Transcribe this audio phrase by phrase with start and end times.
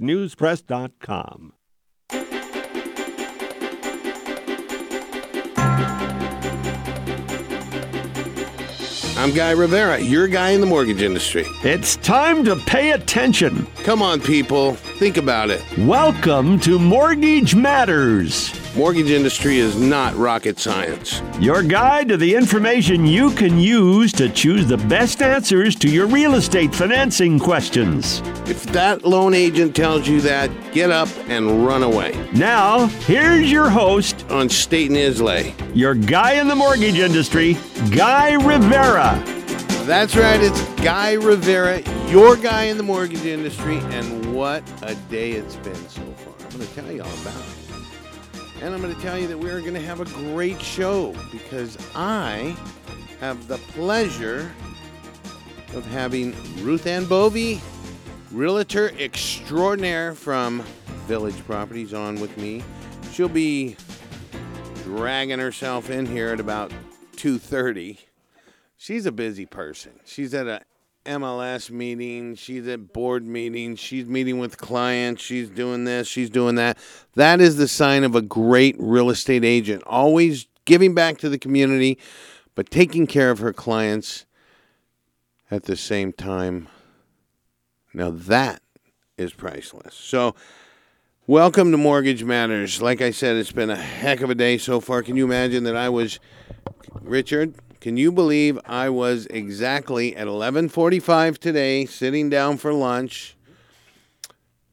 [0.00, 1.52] newspress.com.
[9.18, 11.44] I'm Guy Rivera, your guy in the mortgage industry.
[11.64, 13.66] It's time to pay attention.
[13.82, 15.60] Come on, people, think about it.
[15.76, 21.20] Welcome to Mortgage Matters, Mortgage industry is not rocket science.
[21.40, 26.06] your guide to the information you can use to choose the best answers to your
[26.06, 28.20] real estate financing questions.
[28.48, 32.14] If that loan agent tells you that, get up and run away.
[32.34, 35.56] Now, here's your host, On State and Islay.
[35.74, 37.56] your guy in the mortgage industry,
[37.90, 39.20] Guy Rivera.
[39.86, 45.32] That's right, it's Guy Rivera, your guy in the mortgage industry, and what a day
[45.32, 46.34] it's been so far.
[46.46, 47.57] I'm going to tell you all about it.
[48.60, 51.78] And I'm going to tell you that we're going to have a great show because
[51.94, 52.56] I
[53.20, 54.50] have the pleasure
[55.74, 57.60] of having Ruth Ann Bovey,
[58.32, 60.62] realtor extraordinaire from
[61.06, 62.64] Village Properties, on with me.
[63.12, 63.76] She'll be
[64.82, 66.72] dragging herself in here at about
[67.16, 67.98] 2:30.
[68.76, 70.00] She's a busy person.
[70.04, 70.62] She's at a
[71.08, 76.54] MLS meeting, she's at board meetings, she's meeting with clients, she's doing this, she's doing
[76.56, 76.78] that.
[77.14, 81.38] That is the sign of a great real estate agent, always giving back to the
[81.38, 81.98] community
[82.54, 84.26] but taking care of her clients
[85.50, 86.68] at the same time.
[87.94, 88.62] Now that
[89.16, 89.94] is priceless.
[89.94, 90.34] So
[91.28, 92.80] Welcome to Mortgage Matters.
[92.80, 95.02] Like I said, it's been a heck of a day so far.
[95.02, 96.18] Can you imagine that I was
[97.02, 97.54] Richard?
[97.80, 103.36] Can you believe I was exactly at 11:45 today sitting down for lunch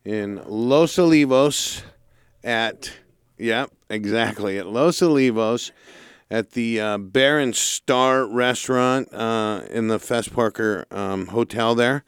[0.04, 1.84] in Los Olivos
[2.44, 2.94] at
[3.38, 5.70] yep, exactly at Los Olivos
[6.32, 12.04] at the uh, Bear and Star restaurant uh, in the Fess Parker um, hotel there.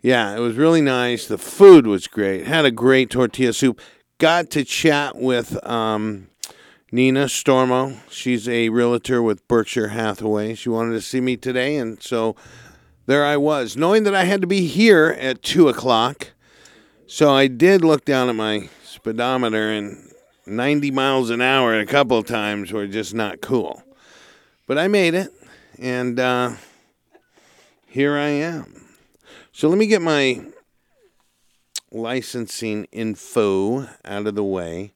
[0.00, 1.26] Yeah, it was really nice.
[1.26, 2.46] The food was great.
[2.46, 3.78] Had a great tortilla soup.
[4.18, 6.28] Got to chat with um,
[6.94, 7.98] Nina Stormo.
[8.08, 10.54] She's a realtor with Berkshire Hathaway.
[10.54, 12.36] She wanted to see me today, and so
[13.06, 16.28] there I was, knowing that I had to be here at two o'clock.
[17.08, 20.08] So I did look down at my speedometer, and
[20.46, 23.82] 90 miles an hour a couple times were just not cool.
[24.68, 25.32] But I made it,
[25.80, 26.52] and uh,
[27.88, 28.84] here I am.
[29.50, 30.46] So let me get my
[31.90, 34.93] licensing info out of the way.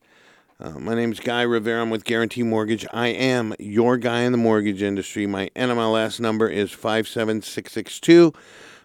[0.60, 1.82] Uh, my is Guy Rivera.
[1.82, 2.84] I'm with Guarantee Mortgage.
[2.92, 5.24] I am your guy in the mortgage industry.
[5.24, 8.34] My NMLS number is 57662.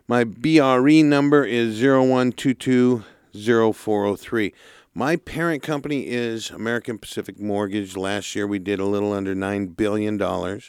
[0.07, 4.53] My BRE number is 01220403.
[4.93, 7.97] My parent company is American Pacific Mortgage.
[7.97, 10.21] Last year we did a little under $9 billion.
[10.21, 10.59] Uh,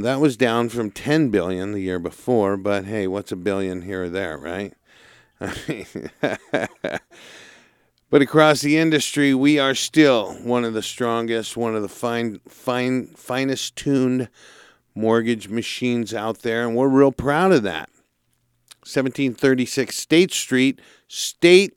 [0.00, 4.02] that was down from 10 billion the year before, but hey, what's a billion here
[4.02, 4.74] or there, right?
[8.10, 12.40] but across the industry, we are still one of the strongest, one of the fine,
[12.48, 14.28] fine, finest tuned
[14.94, 17.90] mortgage machines out there, and we're real proud of that.
[18.80, 21.76] 1736 State Street, State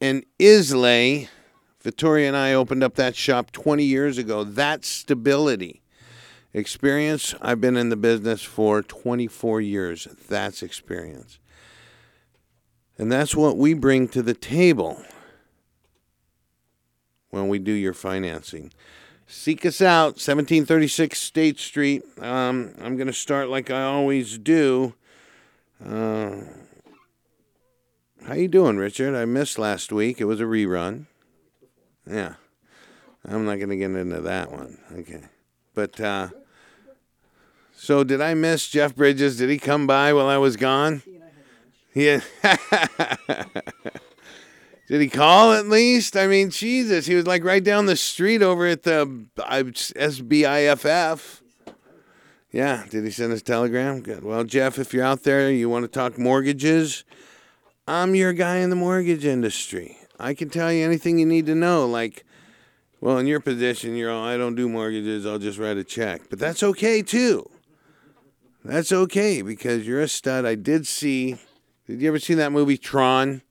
[0.00, 1.28] and Islay.
[1.80, 4.44] Victoria and I opened up that shop 20 years ago.
[4.44, 5.82] That's stability.
[6.52, 10.08] Experience, I've been in the business for 24 years.
[10.28, 11.38] That's experience.
[12.98, 15.02] And that's what we bring to the table
[17.36, 18.72] when we do your financing.
[19.28, 22.02] Seek us out, 1736 State Street.
[22.20, 24.94] Um, I'm going to start like I always do.
[25.84, 26.36] Uh,
[28.24, 29.14] how you doing, Richard?
[29.14, 30.20] I missed last week.
[30.20, 31.06] It was a rerun.
[32.08, 32.34] Yeah.
[33.28, 34.78] I'm not going to get into that one.
[34.92, 35.22] Okay.
[35.74, 36.28] But uh,
[37.74, 39.38] so did I miss Jeff Bridges?
[39.38, 41.02] Did he come by while I was gone?
[41.94, 42.20] Yeah.
[44.88, 46.16] did he call at least?
[46.16, 51.40] I mean, Jesus, he was like right down the street over at the SBIFF.
[52.52, 54.00] Yeah, did he send a telegram?
[54.00, 54.24] Good.
[54.24, 57.04] Well, Jeff, if you're out there, you want to talk mortgages,
[57.86, 59.98] I'm your guy in the mortgage industry.
[60.18, 61.86] I can tell you anything you need to know.
[61.86, 62.24] Like,
[63.00, 66.22] well, in your position, you're all, I don't do mortgages, I'll just write a check.
[66.30, 67.50] But that's okay too.
[68.64, 70.46] That's okay because you're a stud.
[70.46, 71.36] I did see,
[71.86, 73.42] did you ever see that movie Tron?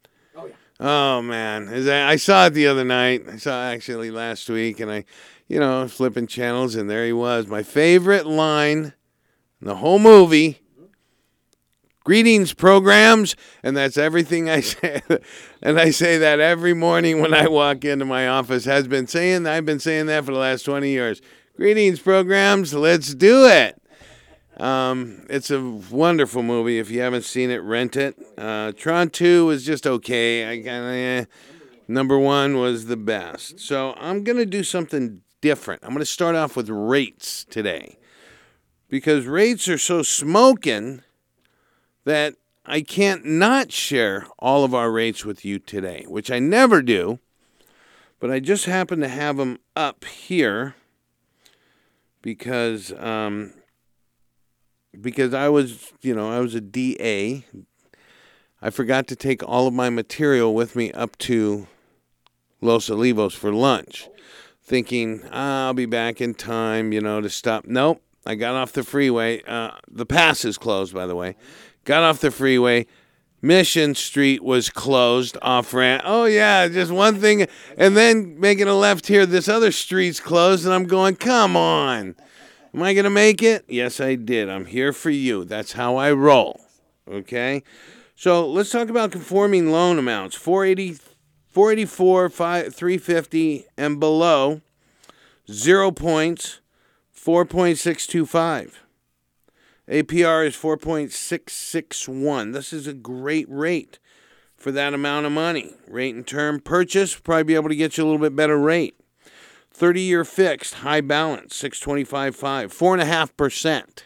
[0.80, 1.22] Oh.
[1.22, 3.26] Man, I saw it the other night.
[3.32, 5.06] I saw actually last week, and I,
[5.48, 7.48] you know, flipping channels, and there he was.
[7.48, 8.94] My favorite line
[9.62, 10.60] in the whole movie.
[12.04, 15.02] Greetings, programs, and that's everything I say.
[15.62, 18.66] and I say that every morning when I walk into my office.
[18.66, 21.22] Has been saying I've been saying that for the last twenty years.
[21.58, 22.74] Greetings, programs.
[22.74, 23.82] Let's do it.
[24.58, 26.80] Um, it's a wonderful movie.
[26.80, 28.16] If you haven't seen it, rent it.
[28.38, 30.50] Uh, Tron 2 is just okay.
[30.50, 31.26] I kind of, eh.
[31.88, 33.60] Number one was the best.
[33.60, 35.84] So I'm going to do something different.
[35.84, 37.98] I'm going to start off with rates today
[38.90, 41.04] because rates are so smoking
[42.06, 42.36] that
[42.66, 47.20] I can't not share all of our rates with you today, which I never do.
[48.20, 50.76] But I just happen to have them up here
[52.22, 53.54] because um,
[55.02, 57.46] because I was, you know, I was a DA.
[58.62, 61.68] I forgot to take all of my material with me up to
[62.62, 64.10] Los Olivos for lunch,
[64.64, 67.66] thinking ah, I'll be back in time, you know, to stop.
[67.66, 69.44] Nope, I got off the freeway.
[69.44, 71.36] Uh, the pass is closed, by the way.
[71.84, 72.88] Got off the freeway.
[73.42, 76.02] Mission Street was closed off ramp.
[76.04, 79.28] Oh yeah, just one thing, and then making a left here.
[79.28, 82.16] This other street's closed, and I'm going, come on.
[82.76, 83.64] Am I going to make it?
[83.70, 84.50] Yes, I did.
[84.50, 85.46] I'm here for you.
[85.46, 86.60] That's how I roll.
[87.10, 87.64] Okay?
[88.18, 91.00] So let's talk about conforming loan amounts 480,
[91.48, 94.60] 484, 5, 350, and below,
[95.50, 96.60] zero points,
[97.16, 98.74] 4.625.
[99.88, 102.52] APR is 4.661.
[102.52, 104.00] This is a great rate
[104.58, 105.76] for that amount of money.
[105.88, 109.00] Rate and term purchase, probably be able to get you a little bit better rate.
[109.76, 112.34] 30 year fixed, high balance, 625.5,
[112.72, 114.04] 4.5%.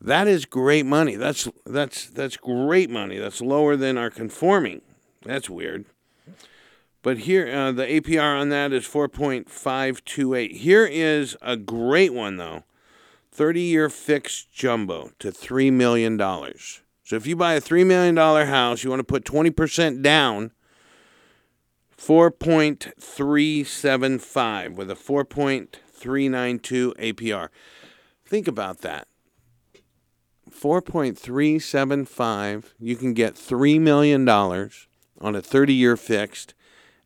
[0.00, 1.16] That is great money.
[1.16, 3.18] That's that's that's great money.
[3.18, 4.80] That's lower than our conforming.
[5.24, 5.84] That's weird.
[7.02, 10.56] But here, uh, the APR on that is 4.528.
[10.56, 12.64] Here is a great one, though
[13.30, 16.18] 30 year fixed jumbo to $3 million.
[16.18, 20.52] So if you buy a $3 million house, you want to put 20% down
[21.98, 27.48] 4.375 with a 4.392 APR.
[28.24, 29.08] Think about that.
[30.50, 36.54] 4.375, you can get $3 million on a 30 year fixed,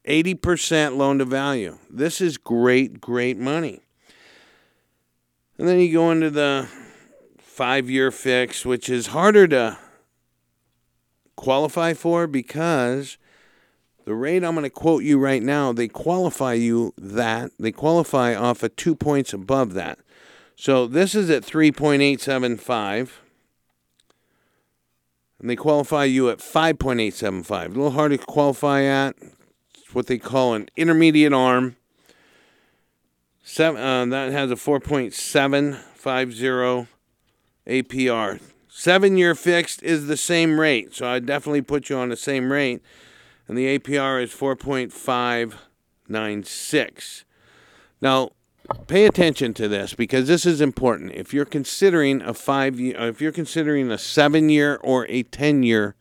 [0.06, 1.78] 80% loan to value.
[1.88, 3.80] This is great, great money.
[5.58, 6.68] And then you go into the
[7.38, 9.78] five year fix, which is harder to
[11.36, 13.18] qualify for because
[14.10, 17.52] the rate I'm going to quote you right now, they qualify you that.
[17.60, 20.00] They qualify off of two points above that.
[20.56, 23.10] So this is at 3.875.
[25.38, 27.50] And they qualify you at 5.875.
[27.50, 29.14] A little hard to qualify at.
[29.78, 31.76] It's what they call an intermediate arm.
[33.44, 36.88] Seven, uh, that has a 4.750
[37.68, 38.40] APR.
[38.68, 40.96] Seven year fixed is the same rate.
[40.96, 42.82] So I definitely put you on the same rate
[43.50, 47.24] and the APR is 4.596.
[48.00, 48.30] Now,
[48.86, 51.10] pay attention to this because this is important.
[51.14, 55.24] If you're considering a 5 year uh, if you're considering a 7 year or a
[55.24, 55.96] 10 year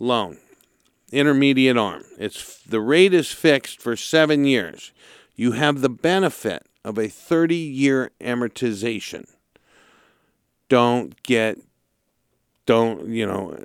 [0.00, 0.38] loan,
[1.12, 4.90] intermediate arm, it's the rate is fixed for 7 years.
[5.36, 9.28] You have the benefit of a 30 year amortization.
[10.68, 11.58] Don't get
[12.66, 13.56] don't, you know,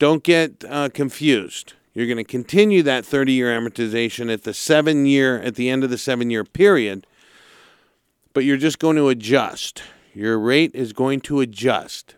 [0.00, 1.74] don't get uh, confused.
[1.92, 5.84] You're going to continue that 30 year amortization at the seven year, at the end
[5.84, 7.06] of the seven year period,
[8.32, 9.82] but you're just going to adjust.
[10.14, 12.16] Your rate is going to adjust.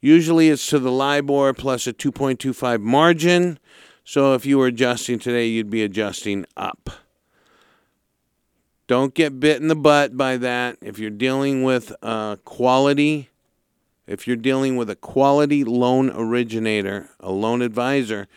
[0.00, 3.58] Usually it's to the LIBOR plus a 2.25 margin.
[4.04, 6.90] So if you were adjusting today, you'd be adjusting up.
[8.88, 10.76] Don't get bit in the butt by that.
[10.82, 13.30] If you're dealing with uh, quality
[14.12, 18.28] if you're dealing with a quality loan originator, a loan advisor,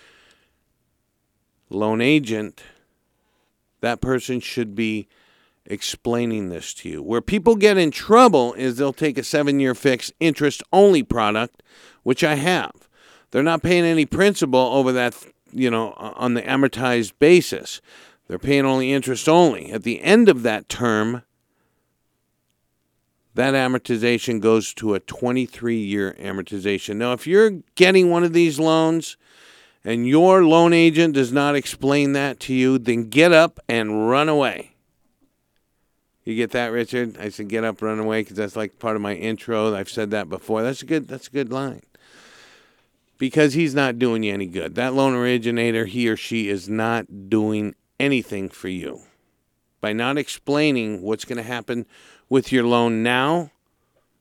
[1.70, 2.63] loan agent,
[3.82, 5.05] that person should be
[5.65, 7.03] explaining this to you.
[7.03, 11.62] Where people get in trouble is they'll take a seven year fixed interest only product,
[12.03, 12.88] which I have.
[13.32, 15.13] They're not paying any principal over that,
[15.51, 17.82] you know, on the amortized basis.
[18.29, 19.74] They're paying only interest only.
[19.74, 21.24] At the end of that term,
[23.36, 26.96] that amortization goes to a 23 year amortization.
[26.96, 29.18] Now, if you're getting one of these loans
[29.84, 34.30] and your loan agent does not explain that to you, then get up and run
[34.30, 34.72] away.
[36.24, 37.18] You get that, Richard?
[37.20, 39.75] I said get up, run away, because that's like part of my intro.
[39.75, 40.63] I've said that before.
[40.63, 41.08] That's a good.
[41.08, 41.84] That's a good line.
[43.20, 44.74] Because he's not doing you any good.
[44.75, 49.01] That loan originator, he or she, is not doing anything for you
[49.82, 51.86] by not explaining what's going to happen
[52.29, 53.51] with your loan now,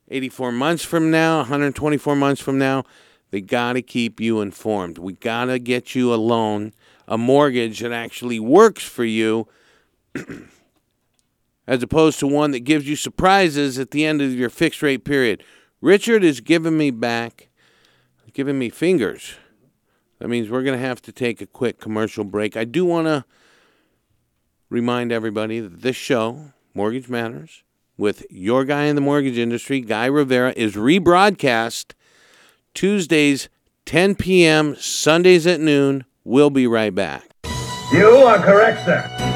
[0.08, 2.84] 84 months from now, 124 months from now,
[3.30, 4.99] they got to keep you informed.
[4.99, 6.73] We got to get you a loan,
[7.08, 9.49] a mortgage that actually works for you
[11.66, 15.04] as opposed to one that gives you surprises at the end of your fixed rate
[15.04, 15.42] period.
[15.80, 17.49] Richard is giving me back,
[18.32, 19.34] giving me fingers.
[20.18, 22.56] That means we're going to have to take a quick commercial break.
[22.56, 23.25] I do want to
[24.70, 27.62] remind everybody that this show, Mortgage Matters,
[27.97, 31.93] with your guy in the mortgage industry, Guy Rivera, is rebroadcast
[32.75, 33.49] Tuesdays,
[33.87, 36.05] 10 p.m., Sundays at noon.
[36.25, 37.31] We'll be right back.
[37.93, 39.34] You are correct, sir.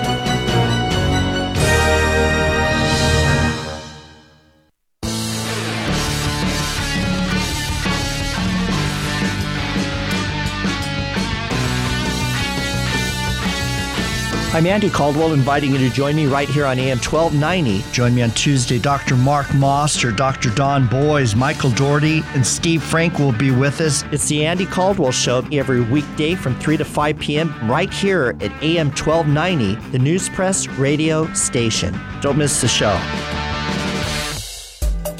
[14.58, 17.92] I'm Andy Caldwell, inviting you to join me right here on AM 1290.
[17.92, 18.80] Join me on Tuesday.
[18.80, 19.14] Dr.
[19.14, 20.50] Mark Moster, Dr.
[20.50, 24.02] Don Boys, Michael Doherty, and Steve Frank will be with us.
[24.10, 27.70] It's the Andy Caldwell Show every weekday from 3 to 5 p.m.
[27.70, 31.96] right here at AM 1290, the News Press radio station.
[32.20, 32.98] Don't miss the show.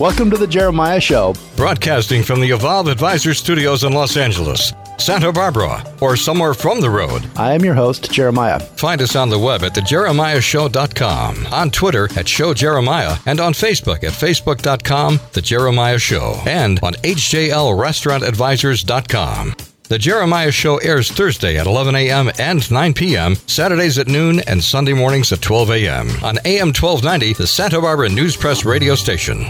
[0.00, 1.34] Welcome to the Jeremiah Show.
[1.54, 4.72] Broadcasting from the Evolve Advisor Studios in Los Angeles.
[4.98, 7.22] Santa Barbara, or somewhere from the road.
[7.36, 8.60] I am your host, Jeremiah.
[8.60, 14.12] Find us on the web at thejeremiahshow.com, on Twitter at showjeremiah, and on Facebook at
[14.12, 19.54] facebook.com, The Jeremiah Show, and on hjlrestaurantadvisors.com.
[19.88, 22.30] The Jeremiah Show airs Thursday at 11 a.m.
[22.38, 26.08] and 9 p.m., Saturdays at noon, and Sunday mornings at 12 a.m.
[26.22, 29.46] on AM 1290, the Santa Barbara News Press radio station.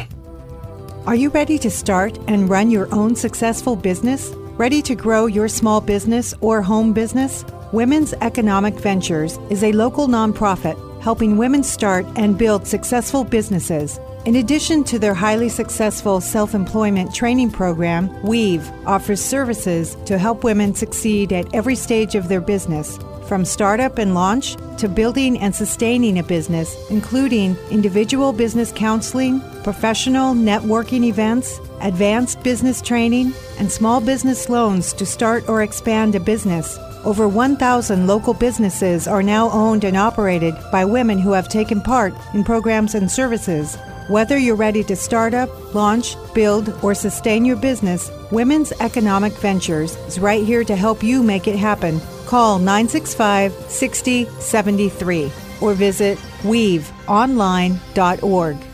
[1.06, 4.32] Are you ready to start and run your own successful business?
[4.58, 7.44] Ready to grow your small business or home business?
[7.72, 14.00] Women's Economic Ventures is a local nonprofit helping women start and build successful businesses.
[14.24, 20.42] In addition to their highly successful self employment training program, Weave offers services to help
[20.42, 22.98] women succeed at every stage of their business
[23.28, 30.34] from startup and launch to building and sustaining a business, including individual business counseling, professional
[30.34, 36.78] networking events, advanced business training, and small business loans to start or expand a business.
[37.04, 42.12] Over 1,000 local businesses are now owned and operated by women who have taken part
[42.34, 43.76] in programs and services.
[44.08, 49.96] Whether you're ready to start up, launch, build, or sustain your business, Women's Economic Ventures
[50.06, 52.00] is right here to help you make it happen.
[52.26, 58.67] Call 965 6073 or visit weaveonline.org.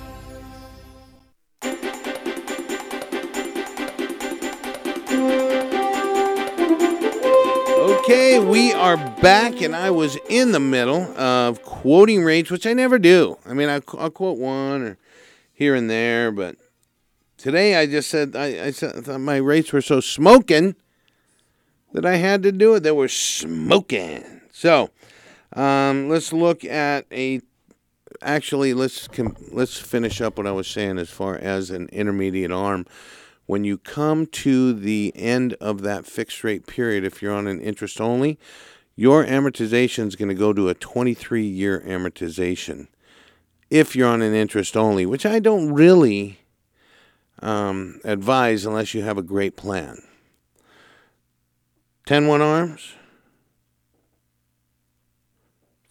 [8.84, 13.38] are back, and I was in the middle of quoting rates, which I never do.
[13.46, 14.98] I mean, I, will quote one or
[15.54, 16.56] here and there, but
[17.38, 20.76] today I just said I, I said my rates were so smoking
[21.94, 22.82] that I had to do it.
[22.82, 24.42] They were smoking.
[24.52, 24.90] So
[25.54, 27.40] um, let's look at a.
[28.20, 29.08] Actually, let's
[29.50, 32.84] let's finish up what I was saying as far as an intermediate arm.
[33.46, 37.60] When you come to the end of that fixed rate period, if you're on an
[37.60, 38.38] interest only,
[38.96, 42.88] your amortization is going to go to a 23 year amortization.
[43.70, 46.40] If you're on an interest only, which I don't really
[47.40, 50.02] um, advise unless you have a great plan.
[52.06, 52.94] 10 1 arms,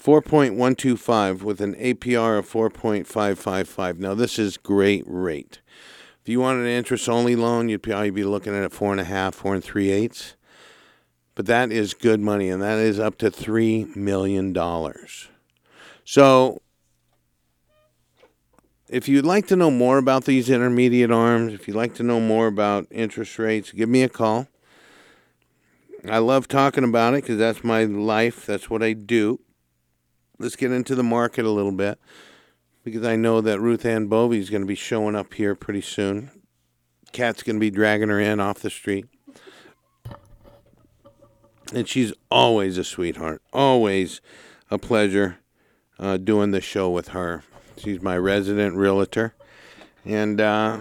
[0.03, 3.99] 4.125 with an APR of 4.555.
[3.99, 5.61] Now, this is great rate.
[6.21, 8.99] If you wanted an interest only loan, you'd probably be looking at a four and
[8.99, 10.35] a half, four and three eighths.
[11.35, 14.55] But that is good money, and that is up to $3 million.
[16.05, 16.61] So,
[18.87, 22.19] if you'd like to know more about these intermediate arms, if you'd like to know
[22.19, 24.47] more about interest rates, give me a call.
[26.07, 28.45] I love talking about it because that's my life.
[28.45, 29.39] That's what I do.
[30.37, 31.97] Let's get into the market a little bit
[32.83, 35.81] because I know that Ruth Ann Bovey is going to be showing up here pretty
[35.81, 36.29] soon.
[37.13, 39.05] Cat's going to be dragging her in off the street.
[41.73, 43.41] And she's always a sweetheart.
[43.51, 44.21] Always
[44.69, 45.37] a pleasure
[45.99, 47.43] uh, doing the show with her.
[47.77, 49.33] She's my resident realtor.
[50.05, 50.79] And uh,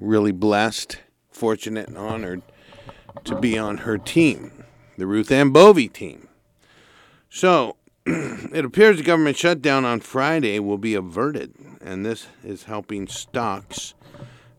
[0.00, 0.98] really blessed,
[1.30, 2.42] fortunate, and honored
[3.24, 4.64] to be on her team,
[4.98, 6.28] the Ruth Ann Bovey team.
[7.30, 13.06] So it appears the government shutdown on Friday will be averted, and this is helping
[13.06, 13.94] stocks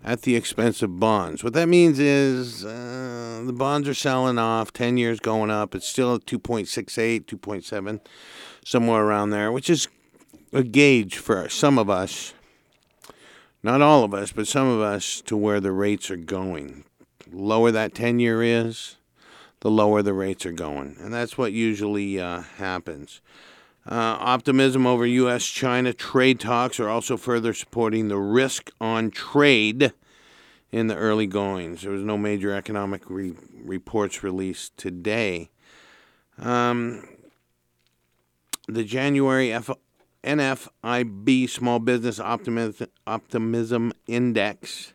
[0.03, 1.43] at the expense of bonds.
[1.43, 5.73] What that means is uh, the bonds are selling off, 10 years going up.
[5.73, 7.99] It's still at 2.68, 2.7,
[8.65, 9.87] somewhere around there, which is
[10.51, 12.33] a gauge for some of us,
[13.63, 16.83] not all of us, but some of us, to where the rates are going
[17.33, 18.97] lower that 10 year is,
[19.61, 20.95] the lower the rates are going.
[20.99, 23.21] And that's what usually uh, happens.
[23.85, 25.45] Uh, optimism over U.S.
[25.45, 29.91] China trade talks are also further supporting the risk on trade
[30.71, 31.81] in the early goings.
[31.81, 35.49] There was no major economic re- reports released today.
[36.39, 37.07] Um,
[38.67, 39.69] the January F-
[40.23, 44.93] NFIB Small Business Optimism, Optimism Index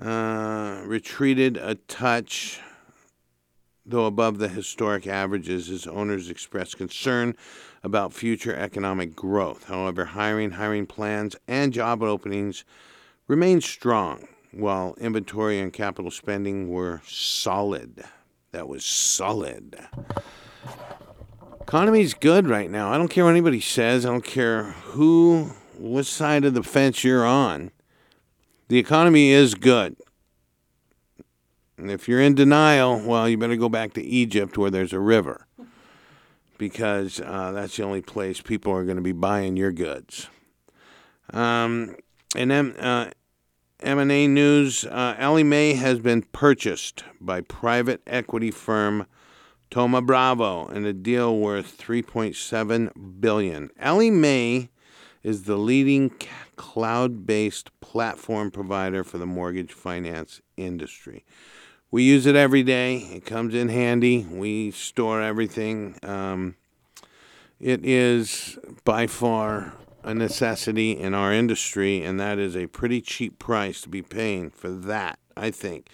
[0.00, 2.60] uh, retreated a touch
[3.86, 7.36] though above the historic averages, as owners expressed concern
[7.82, 9.64] about future economic growth.
[9.64, 12.64] However, hiring, hiring plans, and job openings
[13.28, 18.04] remain strong, while inventory and capital spending were solid.
[18.52, 19.78] That was solid.
[21.60, 22.92] Economy's good right now.
[22.92, 24.06] I don't care what anybody says.
[24.06, 27.70] I don't care who, what side of the fence you're on.
[28.68, 29.96] The economy is good.
[31.76, 35.00] And if you're in denial, well, you better go back to Egypt where there's a
[35.00, 35.46] river
[36.56, 40.28] because uh, that's the only place people are going to be buying your goods.
[41.32, 41.96] Um,
[42.36, 43.10] and M- uh,
[43.80, 49.06] M&A news, uh, Ellie Mae has been purchased by private equity firm
[49.70, 53.70] Thoma Bravo in a deal worth 3.7 billion.
[53.78, 54.70] Ellie Mae
[55.24, 56.12] is the leading
[56.54, 61.24] cloud-based platform provider for the mortgage finance industry
[61.94, 62.96] we use it every day.
[62.96, 64.26] It comes in handy.
[64.28, 65.96] We store everything.
[66.02, 66.56] Um,
[67.60, 73.38] it is by far a necessity in our industry, and that is a pretty cheap
[73.38, 75.20] price to be paying for that.
[75.36, 75.88] I think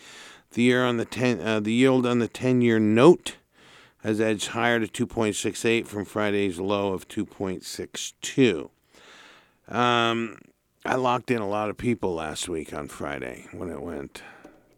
[0.53, 3.37] the year on the ten, uh, the yield on the ten-year note
[4.03, 8.71] has edged higher to 2.68 from Friday's low of 2.62.
[9.69, 10.39] Um,
[10.83, 14.23] I locked in a lot of people last week on Friday when it went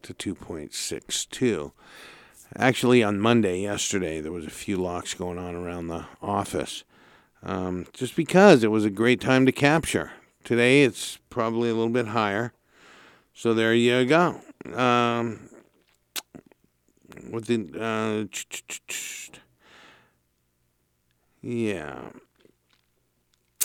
[0.03, 1.73] to 2.62.
[2.57, 6.85] Actually, on Monday, yesterday, there was a few locks going on around the office
[7.43, 10.13] um, just because it was a great time to capture.
[10.45, 12.53] Today, it's probably a little bit higher.
[13.35, 14.41] So there you go.
[14.75, 15.49] Um,
[17.31, 19.39] the uh,
[21.43, 22.01] yeah.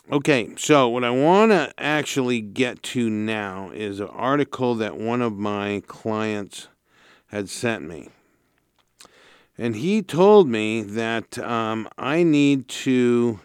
[0.09, 5.21] Okay, so what I want to actually get to now is an article that one
[5.21, 6.69] of my clients
[7.27, 8.07] had sent me.
[9.57, 13.41] And he told me that um, I need to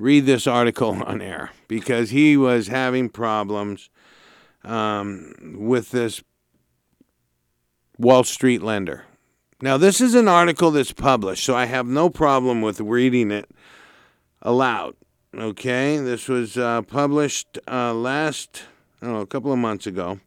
[0.00, 3.88] read this article on air because he was having problems
[4.64, 6.24] um, with this
[7.96, 9.04] Wall Street lender.
[9.62, 13.48] Now, this is an article that's published, so I have no problem with reading it
[14.42, 14.94] allowed.
[15.34, 18.62] Okay, this was uh, published uh, last,
[19.02, 20.20] know, a couple of months ago.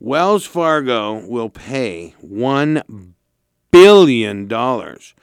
[0.00, 3.14] Wells Fargo will pay $1
[3.70, 5.14] billion to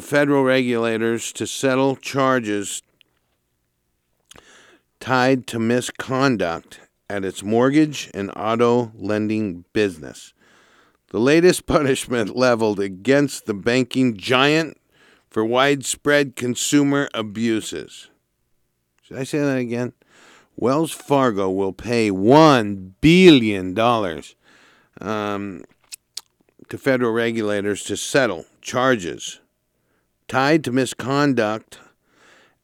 [0.00, 2.82] federal regulators to settle charges
[5.00, 10.32] tied to misconduct at its mortgage and auto lending business.
[11.08, 14.79] The latest punishment leveled against the banking giant
[15.30, 18.08] for widespread consumer abuses.
[19.02, 19.92] Should I say that again?
[20.56, 23.78] Wells Fargo will pay $1 billion
[25.00, 25.64] um,
[26.68, 29.40] to federal regulators to settle charges
[30.28, 31.80] tied to misconduct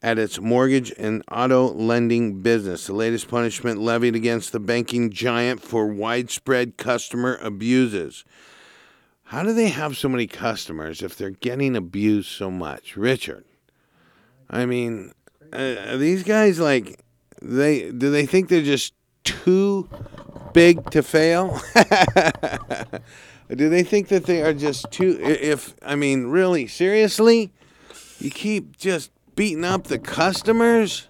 [0.01, 2.87] at its mortgage and auto lending business.
[2.87, 8.25] The latest punishment levied against the banking giant for widespread customer abuses.
[9.31, 13.45] How do they have so many customers if they're getting abused so much, Richard?
[14.49, 15.13] I mean,
[15.51, 17.01] these guys like
[17.43, 19.89] they do they think they're just too
[20.53, 21.61] big to fail?
[23.51, 27.53] do they think that they are just too if I mean, really seriously?
[28.21, 31.09] You keep just beating up the customers?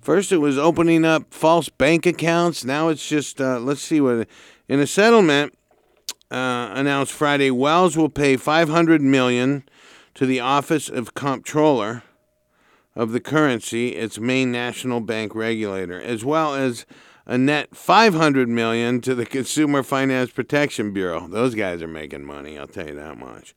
[0.00, 4.26] First it was opening up false bank accounts, now it's just uh, let's see what
[4.70, 5.54] in a settlement
[6.32, 9.64] uh, announced Friday, Wells will pay 500 million
[10.14, 12.02] to the Office of Comptroller
[12.96, 16.86] of the Currency, its main national bank regulator, as well as
[17.26, 21.28] a net 500 million to the Consumer Finance Protection Bureau.
[21.28, 23.54] Those guys are making money, I'll tell you that much.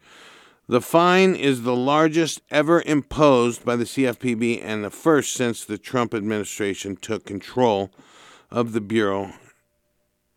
[0.67, 5.77] The fine is the largest ever imposed by the CFPB and the first since the
[5.77, 7.91] Trump administration took control
[8.51, 9.33] of the bureau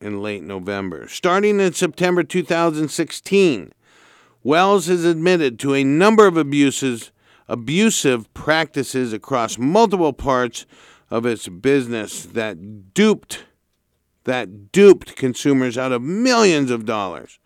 [0.01, 1.09] in late November.
[1.09, 3.73] Starting in September 2016,
[4.43, 7.11] Wells has admitted to a number of abuses,
[7.49, 10.67] abusive practices across multiple parts
[11.11, 13.45] of its business that duped
[14.25, 17.39] that duped consumers out of millions of dollars.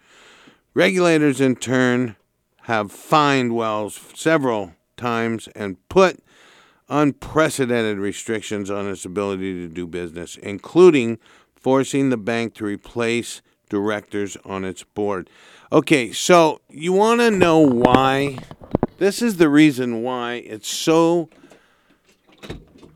[0.74, 2.16] Regulators in turn
[2.62, 6.18] have fined Wells several times and put
[6.88, 11.18] unprecedented restrictions on its ability to do business, including
[11.62, 15.30] forcing the bank to replace directors on its board.
[15.70, 18.38] Okay, so you want to know why?
[18.98, 21.30] This is the reason why it's so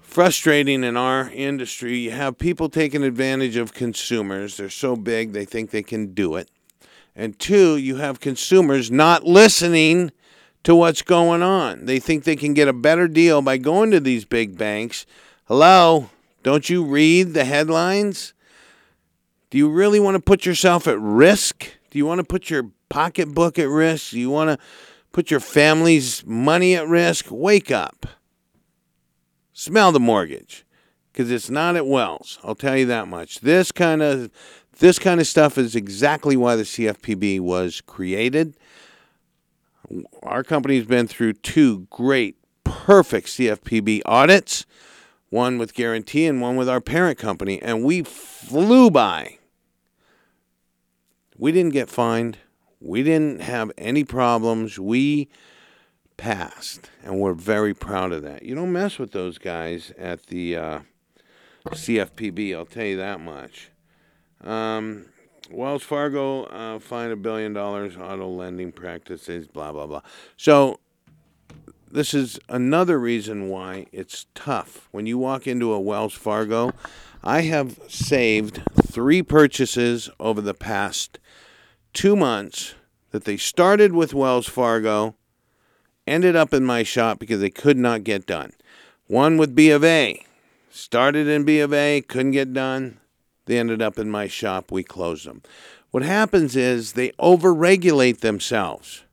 [0.01, 1.99] frustrating in our industry.
[1.99, 4.57] You have people taking advantage of consumers.
[4.57, 6.51] They're so big, they think they can do it.
[7.15, 10.13] And two, you have consumers not listening
[10.65, 11.87] to what's going on.
[11.87, 15.07] They think they can get a better deal by going to these big banks.
[15.45, 16.11] Hello,
[16.43, 18.35] don't you read the headlines?
[19.51, 21.67] Do you really want to put yourself at risk?
[21.91, 24.11] Do you want to put your pocketbook at risk?
[24.11, 24.67] Do you want to
[25.13, 27.27] put your family's money at risk?
[27.31, 28.07] Wake up.
[29.53, 30.67] Smell the mortgage
[31.13, 32.39] because it's not at Wells.
[32.45, 33.41] I'll tell you that much.
[33.41, 34.31] This kind of
[34.79, 38.55] this kind of stuff is exactly why the CFPB was created.
[40.23, 44.67] Our company's been through two great, perfect CFPB audits,
[45.31, 49.39] one with Guarantee and one with our parent company, and we flew by.
[51.37, 52.39] We didn't get fined.
[52.81, 54.79] We didn't have any problems.
[54.79, 55.29] We
[56.17, 58.43] passed, and we're very proud of that.
[58.43, 60.79] You don't mess with those guys at the uh,
[61.71, 63.71] CFPB, I'll tell you that much.
[64.43, 65.07] Um,
[65.51, 70.03] Wells Fargo uh, fined a billion dollars, auto lending practices, blah, blah, blah.
[70.37, 70.81] So,
[71.97, 74.87] this is another reason why it's tough.
[74.91, 76.73] When you walk into a Wells Fargo,
[77.25, 81.19] I have saved three purchases over the past
[81.95, 82.75] two months
[83.13, 85.15] that they started with Wells Fargo,
[86.07, 88.53] ended up in my shop because they could not get done.
[89.07, 90.23] One with B of A,
[90.69, 93.01] started in B of A, couldn't get done.
[93.47, 94.71] They ended up in my shop.
[94.71, 95.43] We closed them.
[95.93, 99.05] What happens is they overregulate themselves.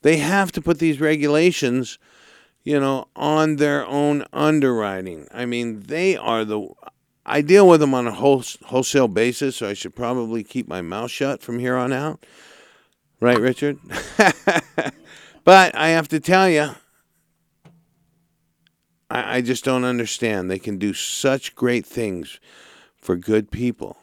[0.00, 1.98] They have to put these regulations,
[2.64, 5.26] you know, on their own underwriting.
[5.32, 6.68] I mean, they are the.
[7.24, 10.82] I deal with them on a whole, wholesale basis, so I should probably keep my
[10.82, 12.24] mouth shut from here on out.
[13.20, 13.78] Right, Richard?
[15.44, 16.70] but I have to tell you,
[19.08, 20.50] I, I just don't understand.
[20.50, 22.40] They can do such great things
[22.96, 23.98] for good people.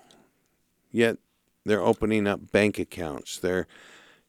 [0.91, 1.17] Yet
[1.65, 3.37] they're opening up bank accounts.
[3.37, 3.67] They're,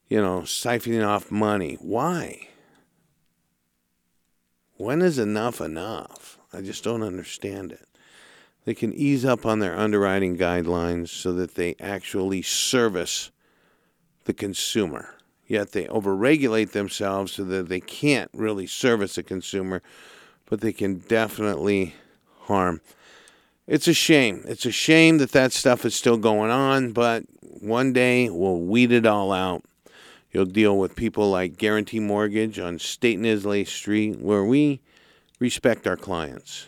[0.09, 1.77] you know, siphoning off money.
[1.79, 2.49] Why?
[4.81, 6.39] When is enough enough?
[6.51, 7.87] I just don't understand it.
[8.65, 13.31] They can ease up on their underwriting guidelines so that they actually service
[14.25, 15.15] the consumer.
[15.47, 19.81] Yet they overregulate themselves so that they can't really service the consumer,
[20.45, 21.95] but they can definitely
[22.41, 22.81] harm
[23.71, 24.43] it's a shame.
[24.47, 28.91] It's a shame that that stuff is still going on, but one day we'll weed
[28.91, 29.63] it all out.
[30.31, 34.81] You'll deal with people like Guarantee Mortgage on State and Islay Street, where we
[35.39, 36.67] respect our clients.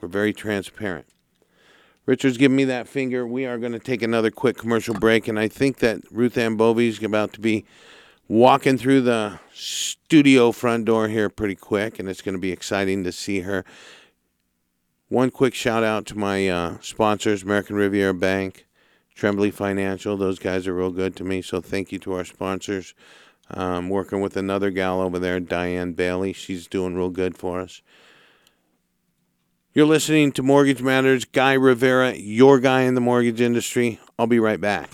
[0.00, 1.06] We're very transparent.
[2.06, 3.26] Richard's giving me that finger.
[3.26, 6.56] We are going to take another quick commercial break, and I think that Ruth Ann
[6.56, 7.64] Bovey's about to be
[8.28, 13.04] walking through the studio front door here pretty quick, and it's going to be exciting
[13.04, 13.64] to see her.
[15.08, 18.65] One quick shout out to my uh, sponsors, American Riviera Bank,
[19.16, 20.16] Trembley Financial.
[20.16, 21.42] Those guys are real good to me.
[21.42, 22.94] So thank you to our sponsors.
[23.50, 26.32] Um, working with another gal over there, Diane Bailey.
[26.32, 27.80] She's doing real good for us.
[29.72, 31.24] You're listening to Mortgage Matters.
[31.24, 34.00] Guy Rivera, your guy in the mortgage industry.
[34.18, 34.90] I'll be right back.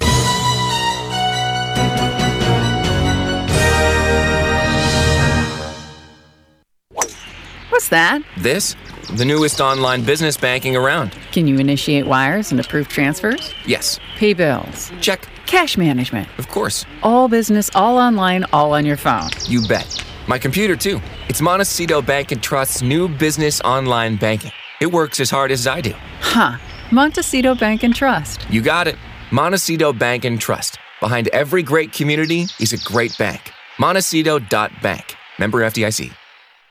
[7.70, 8.22] What's that?
[8.38, 8.76] This?
[9.16, 11.12] The newest online business banking around.
[11.32, 13.52] Can you initiate wires and approve transfers?
[13.66, 14.00] Yes.
[14.16, 14.90] Pay bills?
[15.02, 15.28] Check.
[15.46, 16.28] Cash management?
[16.38, 16.86] Of course.
[17.02, 19.28] All business, all online, all on your phone.
[19.44, 20.02] You bet.
[20.28, 20.98] My computer, too.
[21.28, 24.52] It's Montecito Bank and Trust's new business online banking.
[24.80, 25.92] It works as hard as I do.
[26.20, 26.56] Huh.
[26.90, 28.46] Montecito Bank and Trust.
[28.48, 28.96] You got it.
[29.30, 30.78] Montecito Bank and Trust.
[31.00, 33.52] Behind every great community is a great bank.
[33.78, 35.16] Montecito.bank.
[35.38, 36.14] Member FDIC.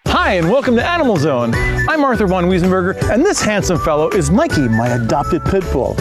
[0.07, 1.53] Hi, and welcome to Animal Zone.
[1.55, 5.99] I'm Arthur von Wiesenberger, and this handsome fellow is Mikey, my adopted pit bull.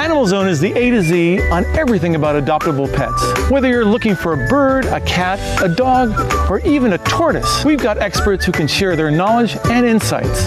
[0.00, 3.50] Animal Zone is the A to Z on everything about adoptable pets.
[3.50, 6.10] Whether you're looking for a bird, a cat, a dog,
[6.50, 10.42] or even a tortoise, we've got experts who can share their knowledge and insights.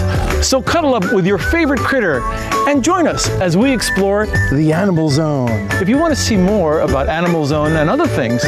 [0.46, 2.22] So cuddle up with your favorite critter
[2.68, 5.68] and join us as we explore the Animal Zone.
[5.72, 8.42] If you want to see more about Animal Zone and other things,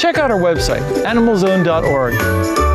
[0.00, 2.73] check out our website, animalzone.org.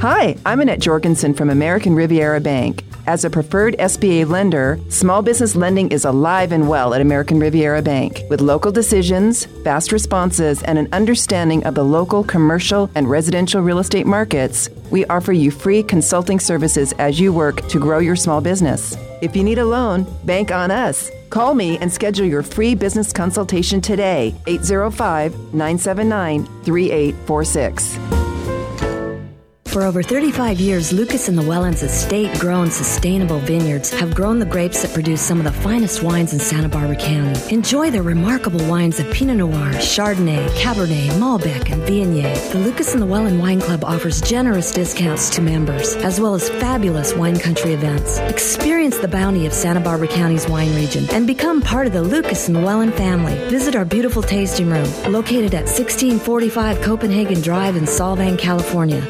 [0.00, 2.84] Hi, I'm Annette Jorgensen from American Riviera Bank.
[3.08, 7.82] As a preferred SBA lender, small business lending is alive and well at American Riviera
[7.82, 8.22] Bank.
[8.30, 13.80] With local decisions, fast responses, and an understanding of the local commercial and residential real
[13.80, 18.40] estate markets, we offer you free consulting services as you work to grow your small
[18.40, 18.96] business.
[19.20, 21.10] If you need a loan, bank on us.
[21.28, 28.17] Call me and schedule your free business consultation today, 805 979 3846.
[29.68, 34.80] For over 35 years, Lucas and Lewellen's estate grown sustainable vineyards have grown the grapes
[34.80, 37.38] that produce some of the finest wines in Santa Barbara County.
[37.54, 42.50] Enjoy their remarkable wines of Pinot Noir, Chardonnay, Cabernet, Malbec, and Viognier.
[42.50, 47.14] The Lucas and Lewellen Wine Club offers generous discounts to members, as well as fabulous
[47.14, 48.18] wine country events.
[48.20, 52.48] Experience the bounty of Santa Barbara County's wine region and become part of the Lucas
[52.48, 53.34] and Lewellen family.
[53.50, 59.06] Visit our beautiful tasting room, located at 1645 Copenhagen Drive in Solvang, California.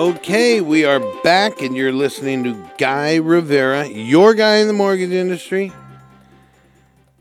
[0.00, 5.10] Okay, we are back, and you're listening to Guy Rivera, your guy in the mortgage
[5.10, 5.74] industry.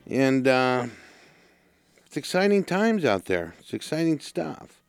[0.09, 0.85] And uh,
[2.05, 3.53] it's exciting times out there.
[3.59, 4.81] It's exciting stuff.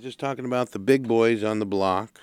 [0.00, 2.18] Just talking about the big boys on the block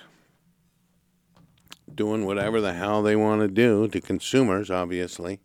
[1.94, 5.38] doing whatever the hell they want to do to consumers, obviously.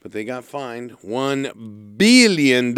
[0.00, 2.72] But they got fined $1 billion.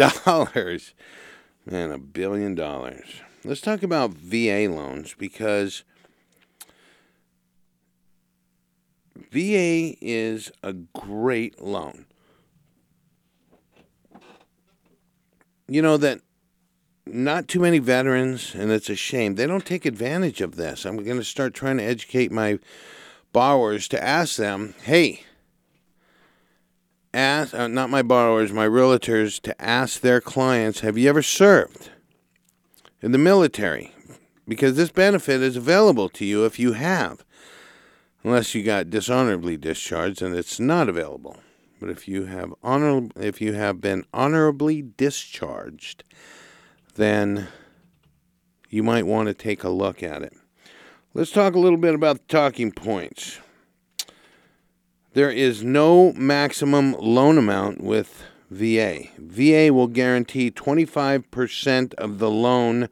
[1.67, 3.21] Man, a billion dollars.
[3.47, 5.85] Let's talk about VA loans because
[9.31, 12.07] VA is a great loan.
[15.69, 16.19] You know that
[17.05, 20.85] not too many veterans, and it's a shame, they don't take advantage of this.
[20.85, 22.59] I'm going to start trying to educate my
[23.31, 25.23] borrowers to ask them, hey,
[27.13, 31.91] ask, uh, not my borrowers, my realtors, to ask their clients, have you ever served?
[33.01, 33.93] In the military
[34.47, 37.23] because this benefit is available to you if you have.
[38.23, 41.37] Unless you got dishonorably discharged and it's not available.
[41.79, 46.03] But if you have honor if you have been honorably discharged,
[46.95, 47.47] then
[48.69, 50.33] you might want to take a look at it.
[51.13, 53.39] Let's talk a little bit about the talking points.
[55.13, 59.05] There is no maximum loan amount with VA.
[59.17, 62.89] VA will guarantee 25% of the loan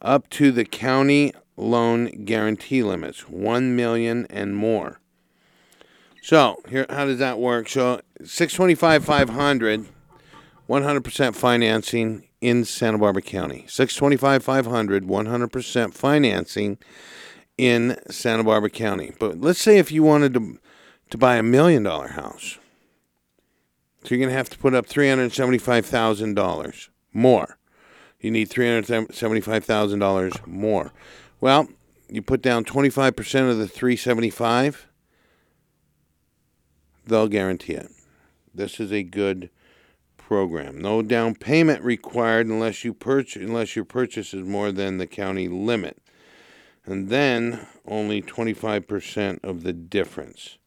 [0.00, 5.00] up to the county loan guarantee limits, 1 million and more.
[6.22, 7.68] So, here how does that work?
[7.68, 9.86] So, 625 500
[10.68, 13.64] 100% financing in Santa Barbara County.
[13.68, 16.78] 625 500 100% financing
[17.56, 19.12] in Santa Barbara County.
[19.18, 20.58] But let's say if you wanted to
[21.10, 22.58] to buy a million dollar house
[24.06, 27.58] so you're going to have to put up $375,000 more.
[28.20, 30.92] You need $375,000 more.
[31.40, 31.66] Well,
[32.08, 34.86] you put down 25% of the 375,
[37.04, 37.90] they'll guarantee it.
[38.54, 39.50] This is a good
[40.16, 40.80] program.
[40.80, 45.48] No down payment required unless you purchase unless your purchase is more than the county
[45.48, 46.00] limit.
[46.84, 50.58] And then only 25% of the difference.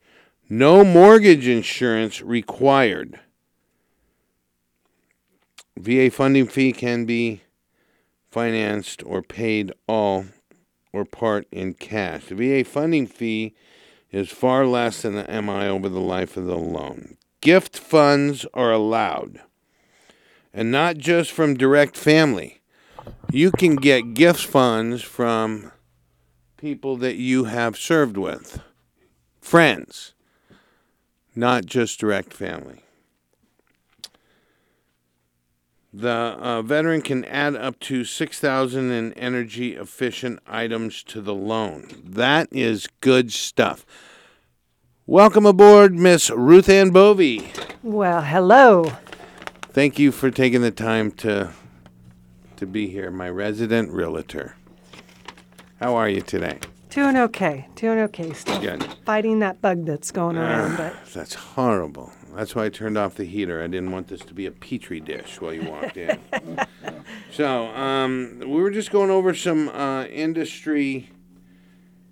[0.50, 3.22] No mortgage insurance required.
[5.80, 7.42] VA funding fee can be
[8.30, 10.26] financed or paid all
[10.92, 12.26] or part in cash.
[12.26, 13.56] The VA funding fee
[14.12, 17.16] is far less than the MI over the life of the loan.
[17.42, 19.40] Gift funds are allowed,
[20.54, 22.60] and not just from direct family.
[23.32, 25.72] You can get gift funds from
[26.58, 28.60] people that you have served with,
[29.40, 30.14] friends,
[31.34, 32.84] not just direct family.
[36.00, 36.10] The
[36.40, 41.90] uh, veteran can add up to 6,000 in energy efficient items to the loan.
[42.06, 43.86] That is good stuff.
[45.06, 47.52] Welcome aboard, Miss Ruth Ann Bovey.
[47.84, 48.94] Well, hello.
[49.74, 51.52] Thank you for taking the time to
[52.56, 54.56] to be here, my resident realtor.
[55.82, 56.60] How are you today?
[56.92, 57.68] Doing okay.
[57.76, 58.32] Doing okay.
[58.32, 58.84] Still Good.
[59.06, 62.14] fighting that bug that's going around, but That's horrible.
[62.40, 63.62] That's why I turned off the heater.
[63.62, 66.18] I didn't want this to be a petri dish while you walked in.
[67.34, 71.10] so, um, we were just going over some uh, industry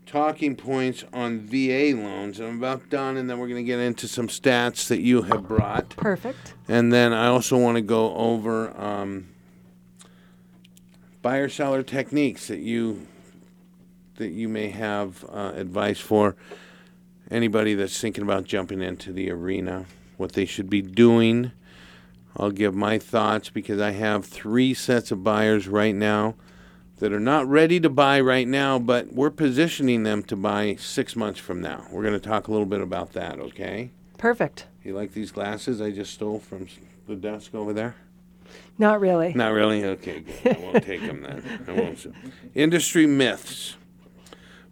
[0.05, 2.41] talking points on VA loans.
[2.41, 5.47] I'm about done, and then we're going to get into some stats that you have
[5.47, 5.91] brought.
[5.91, 6.55] perfect.
[6.67, 9.29] And then I also want to go over um,
[11.21, 13.07] buyer seller techniques that you
[14.15, 16.35] that you may have uh, advice for
[17.31, 19.85] anybody that's thinking about jumping into the arena,
[20.17, 21.51] what they should be doing.
[22.35, 26.35] I'll give my thoughts because I have three sets of buyers right now
[26.97, 31.15] that are not ready to buy right now, but we're positioning them to buy six
[31.15, 31.85] months from now.
[31.91, 33.91] We're going to talk a little bit about that, okay?
[34.17, 34.67] Perfect.
[34.83, 36.67] You like these glasses I just stole from
[37.07, 37.95] the desk over there?
[38.77, 39.33] Not really.
[39.33, 39.83] Not really?
[39.83, 40.57] Okay, good.
[40.57, 41.65] I won't take them then.
[41.67, 42.05] I won't.
[42.55, 43.75] Industry myths.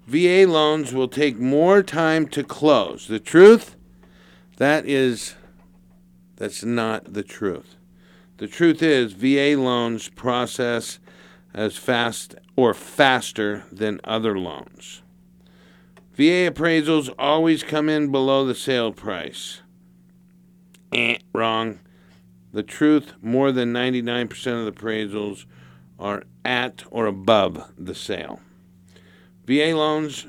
[0.07, 3.07] VA loans will take more time to close.
[3.07, 3.75] The truth?
[4.57, 5.35] That is,
[6.37, 7.75] that's not the truth.
[8.37, 10.99] The truth is, VA loans process
[11.53, 15.01] as fast or faster than other loans.
[16.15, 19.61] VA appraisals always come in below the sale price.
[20.93, 21.79] Eh, wrong.
[22.53, 25.45] The truth, more than 99% of the appraisals
[25.99, 28.39] are at or above the sale.
[29.45, 30.25] VA loans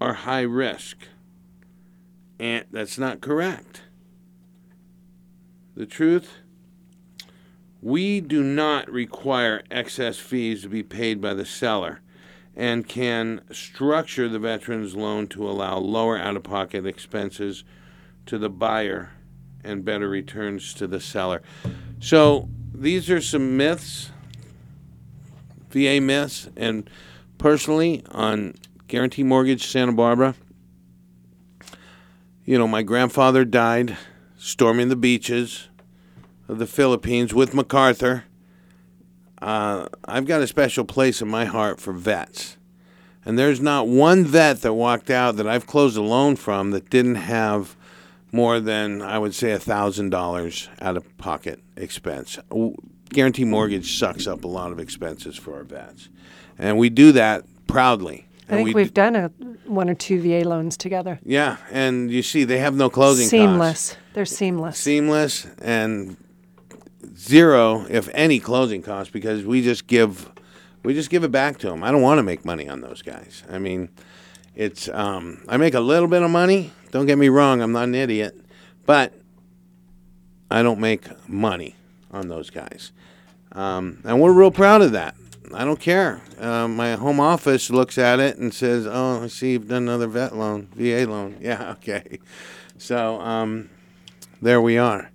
[0.00, 1.06] are high risk.
[2.38, 3.82] And that's not correct.
[5.76, 6.30] The truth,
[7.82, 12.00] we do not require excess fees to be paid by the seller
[12.56, 17.64] and can structure the veteran's loan to allow lower out of pocket expenses
[18.26, 19.10] to the buyer
[19.64, 21.42] and better returns to the seller.
[22.00, 24.10] So these are some myths,
[25.70, 26.88] VA myths, and
[27.38, 28.54] personally on
[28.86, 30.34] Guarantee Mortgage Santa Barbara,
[32.44, 33.96] you know, my grandfather died
[34.36, 35.68] storming the beaches
[36.48, 38.24] of the Philippines with MacArthur.
[39.40, 42.56] Uh, I've got a special place in my heart for vets.
[43.24, 46.90] And there's not one vet that walked out that I've closed a loan from that
[46.90, 47.76] didn't have
[48.32, 52.38] more than, I would say, $1,000 out of pocket expense.
[53.10, 56.10] Guarantee Mortgage sucks up a lot of expenses for our vets.
[56.58, 58.26] And we do that proudly.
[58.48, 59.28] I think we we've d- done a,
[59.66, 61.18] one or two VA loans together.
[61.24, 63.30] yeah, and you see, they have no closing costs.
[63.30, 63.88] seamless.
[63.90, 63.96] costs.
[64.12, 64.78] They're seamless.
[64.78, 66.16] Seamless and
[67.16, 70.30] zero, if any, closing costs because we just give,
[70.82, 71.82] we just give it back to them.
[71.82, 73.42] I don't want to make money on those guys.
[73.50, 73.88] I mean,
[74.54, 76.70] it's um, I make a little bit of money.
[76.90, 78.38] Don't get me wrong, I'm not an idiot,
[78.86, 79.12] but
[80.50, 81.74] I don't make money
[82.12, 82.92] on those guys,
[83.52, 85.16] um, and we're real proud of that.
[85.52, 86.22] I don't care.
[86.38, 90.06] Uh, my home office looks at it and says, "Oh, I see you've done another
[90.06, 92.18] vet loan, VA loan." Yeah, okay.
[92.78, 93.70] So um,
[94.40, 95.10] there we are.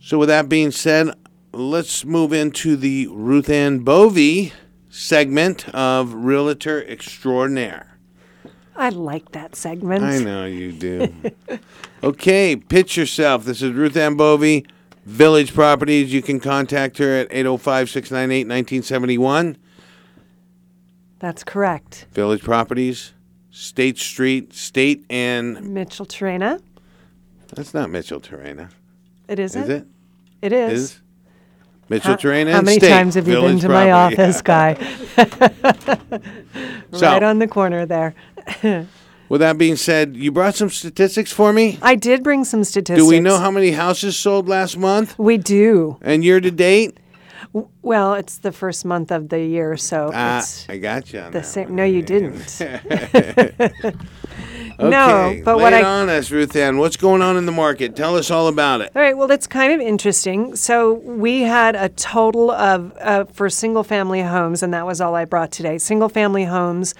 [0.00, 1.14] So with that being said,
[1.52, 4.52] let's move into the Ruth Ann Bovey
[4.88, 7.98] segment of Realtor Extraordinaire.
[8.74, 10.02] I like that segment.
[10.02, 11.12] I know you do.
[12.02, 13.44] okay, pitch yourself.
[13.44, 14.66] This is Ruth Ann Bovey,
[15.04, 16.12] Village Properties.
[16.12, 19.56] You can contact her at 805 698 1971.
[21.18, 22.06] That's correct.
[22.12, 23.12] Village Properties,
[23.50, 25.56] State Street, State and.
[25.58, 26.60] Micheltorena.
[27.54, 28.70] That's not Micheltorena.
[29.28, 29.62] It isn't.
[29.62, 29.86] Is it?
[30.40, 30.72] It is.
[30.80, 30.98] Is?
[31.88, 34.22] Mitchell How- Terena How many State, times have you been to my Property.
[34.22, 34.74] office, guy?
[36.92, 38.14] So- right on the corner there.
[39.32, 41.78] With that being said, you brought some statistics for me?
[41.80, 43.02] I did bring some statistics.
[43.02, 45.18] Do we know how many houses sold last month?
[45.18, 45.96] We do.
[46.02, 46.98] And year to date?
[47.80, 51.24] Well, it's the first month of the year, so Ah, it's I got you.
[51.30, 51.68] The same.
[51.68, 51.76] one.
[51.76, 52.60] No, you didn't.
[54.78, 56.78] Okay, no, but lay what it I on us, Ruth Ann.
[56.78, 57.94] What's going on in the market?
[57.94, 58.90] Tell us all about it.
[58.96, 60.56] All right, well, it's kind of interesting.
[60.56, 65.14] So, we had a total of, uh, for single family homes, and that was all
[65.14, 65.76] I brought today.
[65.76, 66.94] Single family homes,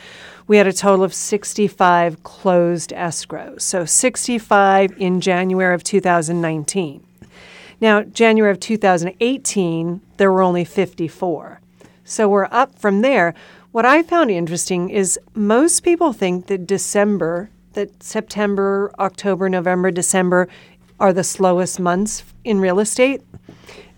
[0.47, 3.63] we had a total of 65 closed escrows.
[3.63, 7.05] So, 65 in January of 2019.
[7.81, 11.61] Now, January of 2018, there were only 54.
[12.05, 13.35] So, we're up from there.
[13.73, 20.49] What I found interesting is most people think that December, that September, October, November, December
[21.01, 23.23] are the slowest months in real estate.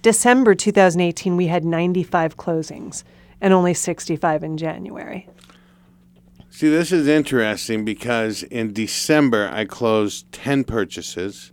[0.01, 3.05] December 2018, we had 95 closings
[3.41, 5.29] and only 65 in January.
[6.55, 11.51] See, this is interesting because in December I closed 10 purchases.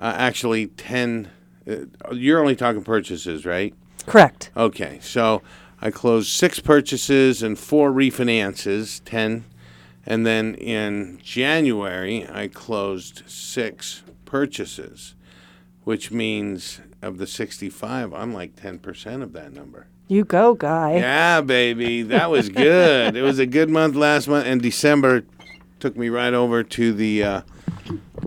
[0.00, 1.30] Uh, actually, 10.
[1.64, 1.76] Uh,
[2.10, 3.72] you're only talking purchases, right?
[4.04, 4.50] Correct.
[4.56, 5.42] Okay, so
[5.80, 9.44] I closed six purchases and four refinances, 10.
[10.04, 15.14] And then in January, I closed six purchases,
[15.84, 19.86] which means of the 65, I'm like 10% of that number.
[20.08, 20.96] You go, guy.
[20.96, 22.02] Yeah, baby.
[22.02, 23.16] That was good.
[23.16, 25.24] it was a good month last month, and December
[25.80, 27.40] took me right over to the uh,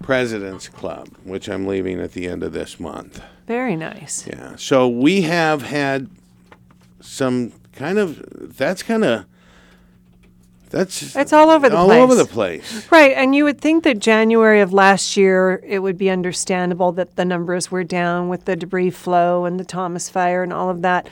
[0.02, 3.22] President's Club, which I'm leaving at the end of this month.
[3.48, 4.28] Very nice.
[4.28, 4.56] Yeah.
[4.58, 6.10] So we have had
[7.00, 9.26] some kind of that's kind of
[10.70, 12.00] that's It's all over the all place.
[12.02, 12.92] over the place.
[12.92, 17.16] Right, and you would think that January of last year, it would be understandable that
[17.16, 20.84] the numbers were down with the debris flow and the Thomas fire and all of
[20.84, 21.10] that.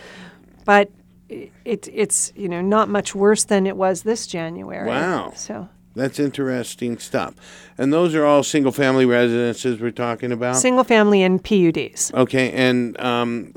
[0.67, 0.91] But
[1.29, 4.85] it, it's you know not much worse than it was this January.
[4.85, 5.31] Wow.
[5.33, 7.35] So That's interesting stuff.
[7.77, 10.57] And those are all single family residences we're talking about?
[10.57, 12.13] single family and PUDs.
[12.13, 13.53] Okay, and um,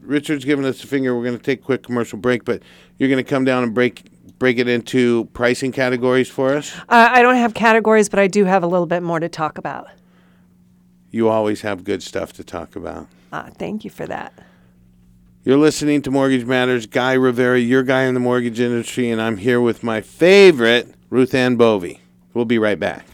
[0.00, 1.14] Richard's giving us a finger.
[1.14, 2.62] We're going to take a quick commercial break, but
[2.98, 4.04] you're going to come down and break
[4.38, 6.74] break it into pricing categories for us.
[6.88, 9.58] Uh, I don't have categories, but I do have a little bit more to talk
[9.58, 9.88] about.
[11.10, 13.06] You always have good stuff to talk about.
[13.32, 14.32] Uh, thank you for that.
[15.46, 16.86] You're listening to Mortgage Matters.
[16.86, 21.34] Guy Rivera, your guy in the mortgage industry, and I'm here with my favorite, Ruth
[21.34, 22.00] Ann Bovey.
[22.32, 23.04] We'll be right back.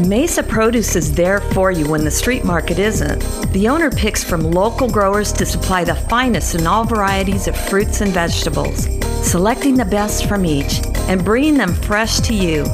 [0.00, 3.20] Mesa Produce is there for you when the street market isn't.
[3.52, 8.00] The owner picks from local growers to supply the finest in all varieties of fruits
[8.00, 8.84] and vegetables,
[9.22, 10.80] selecting the best from each
[11.10, 12.64] and bringing them fresh to you.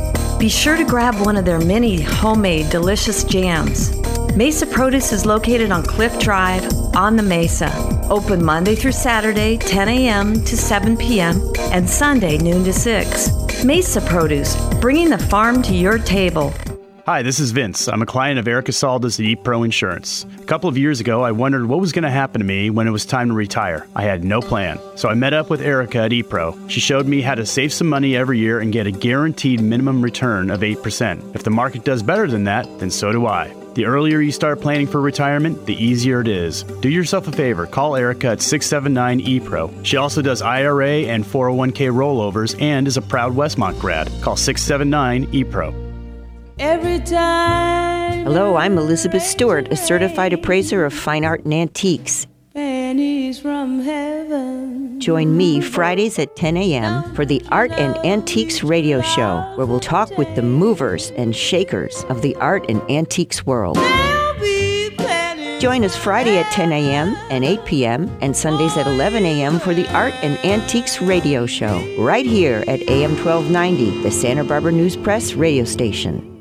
[0.44, 3.96] Be sure to grab one of their many homemade delicious jams.
[4.36, 7.72] Mesa Produce is located on Cliff Drive on the Mesa.
[8.10, 10.34] Open Monday through Saturday, 10 a.m.
[10.44, 11.40] to 7 p.m.,
[11.72, 13.64] and Sunday, noon to 6.
[13.64, 16.52] Mesa Produce, bringing the farm to your table.
[17.06, 17.86] Hi, this is Vince.
[17.86, 20.24] I'm a client of Erica Salda's at ePro Insurance.
[20.40, 22.88] A couple of years ago, I wondered what was going to happen to me when
[22.88, 23.86] it was time to retire.
[23.94, 24.80] I had no plan.
[24.96, 26.58] So I met up with Erica at ePro.
[26.70, 30.00] She showed me how to save some money every year and get a guaranteed minimum
[30.00, 31.34] return of 8%.
[31.34, 33.54] If the market does better than that, then so do I.
[33.74, 36.62] The earlier you start planning for retirement, the easier it is.
[36.62, 39.84] Do yourself a favor, call Erica at 679 ePro.
[39.84, 44.10] She also does IRA and 401k rollovers and is a proud Westmont grad.
[44.22, 45.93] Call 679 ePro.
[46.58, 48.24] Every time.
[48.24, 52.28] Hello, I'm Elizabeth Stewart, a certified appraiser of fine art and antiques.
[52.54, 55.00] Pennies from heaven.
[55.00, 57.12] Join me Fridays at 10 a.m.
[57.14, 62.04] for the Art and Antiques Radio Show, where we'll talk with the movers and shakers
[62.08, 63.76] of the art and antiques world.
[65.60, 67.16] Join us Friday at 10 a.m.
[67.30, 68.16] and 8 p.m.
[68.20, 69.58] and Sundays at 11 a.m.
[69.58, 74.72] for the Art and Antiques Radio Show, right here at AM 1290, the Santa Barbara
[74.72, 76.33] News Press radio station.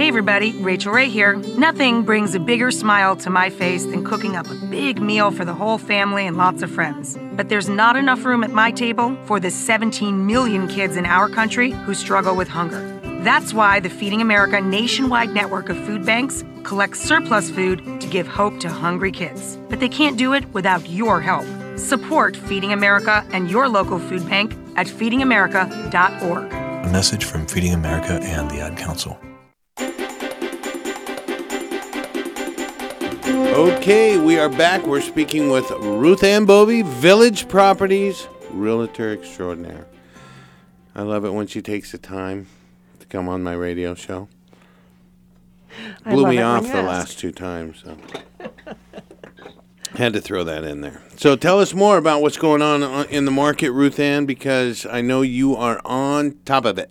[0.00, 1.36] Hey everybody, Rachael Ray here.
[1.58, 5.44] Nothing brings a bigger smile to my face than cooking up a big meal for
[5.44, 7.18] the whole family and lots of friends.
[7.34, 11.28] But there's not enough room at my table for the 17 million kids in our
[11.28, 12.80] country who struggle with hunger.
[13.24, 18.26] That's why the Feeding America nationwide network of food banks collects surplus food to give
[18.26, 19.58] hope to hungry kids.
[19.68, 21.44] But they can't do it without your help.
[21.78, 26.52] Support Feeding America and your local food bank at feedingamerica.org.
[26.54, 29.20] A message from Feeding America and the Ad Council.
[33.48, 34.86] Okay, we are back.
[34.86, 39.86] We're speaking with Ruth Ann Bovey, Village Properties Realtor Extraordinaire.
[40.94, 42.48] I love it when she takes the time
[42.98, 44.28] to come on my radio show.
[46.04, 46.86] I Blew me off the ask.
[46.86, 47.82] last two times.
[47.82, 47.96] So.
[49.96, 51.02] Had to throw that in there.
[51.16, 54.84] So tell us more about what's going on uh, in the market, Ruth Ann, because
[54.84, 56.90] I know you are on top of it.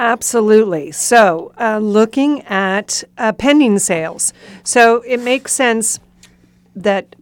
[0.00, 0.92] Absolutely.
[0.92, 4.32] So, uh, looking at uh, pending sales.
[4.64, 6.00] So, it makes sense
[6.74, 7.14] that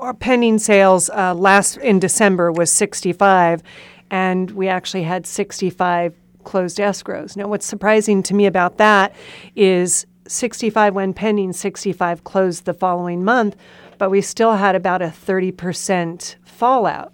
[0.00, 3.62] our pending sales uh, last in December was 65,
[4.10, 7.36] and we actually had 65 closed escrows.
[7.36, 9.14] Now, what's surprising to me about that
[9.54, 13.54] is 65 when pending, 65 closed the following month,
[13.98, 17.12] but we still had about a 30% fallout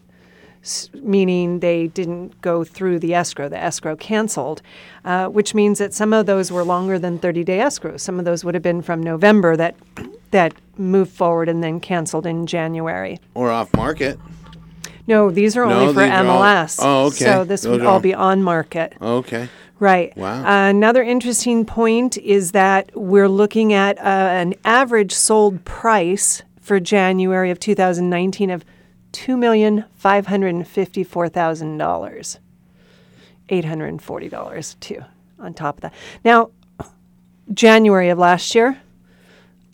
[0.94, 3.48] meaning they didn't go through the escrow.
[3.48, 4.62] The escrow canceled,
[5.04, 8.00] uh, which means that some of those were longer than 30-day escrows.
[8.00, 9.74] Some of those would have been from November that
[10.30, 13.18] that moved forward and then canceled in January.
[13.34, 14.18] Or off market.
[15.06, 16.78] No, these are No, only for are all- MLS.
[16.82, 17.24] oh, okay.
[17.24, 18.92] So this Those would all be on market.
[19.00, 19.48] Okay.
[19.80, 20.14] Right.
[20.16, 20.44] Wow.
[20.44, 26.78] Uh, another interesting point is that we're looking at uh, an average sold price for
[26.80, 28.64] January of 2019 of
[29.12, 32.38] two million five hundred and fifty-four thousand dollars,
[33.48, 35.04] eight hundred and forty dollars too.
[35.38, 35.94] On top of that,
[36.24, 36.50] now
[37.52, 38.80] January of last year,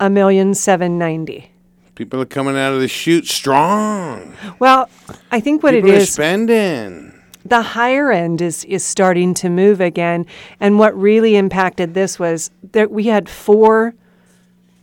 [0.01, 1.51] a million seven ninety.
[1.95, 4.35] People are coming out of the chute strong.
[4.59, 4.89] Well,
[5.31, 7.13] I think what People it is spending.
[7.45, 10.27] the higher end is is starting to move again
[10.59, 13.95] and what really impacted this was that we had four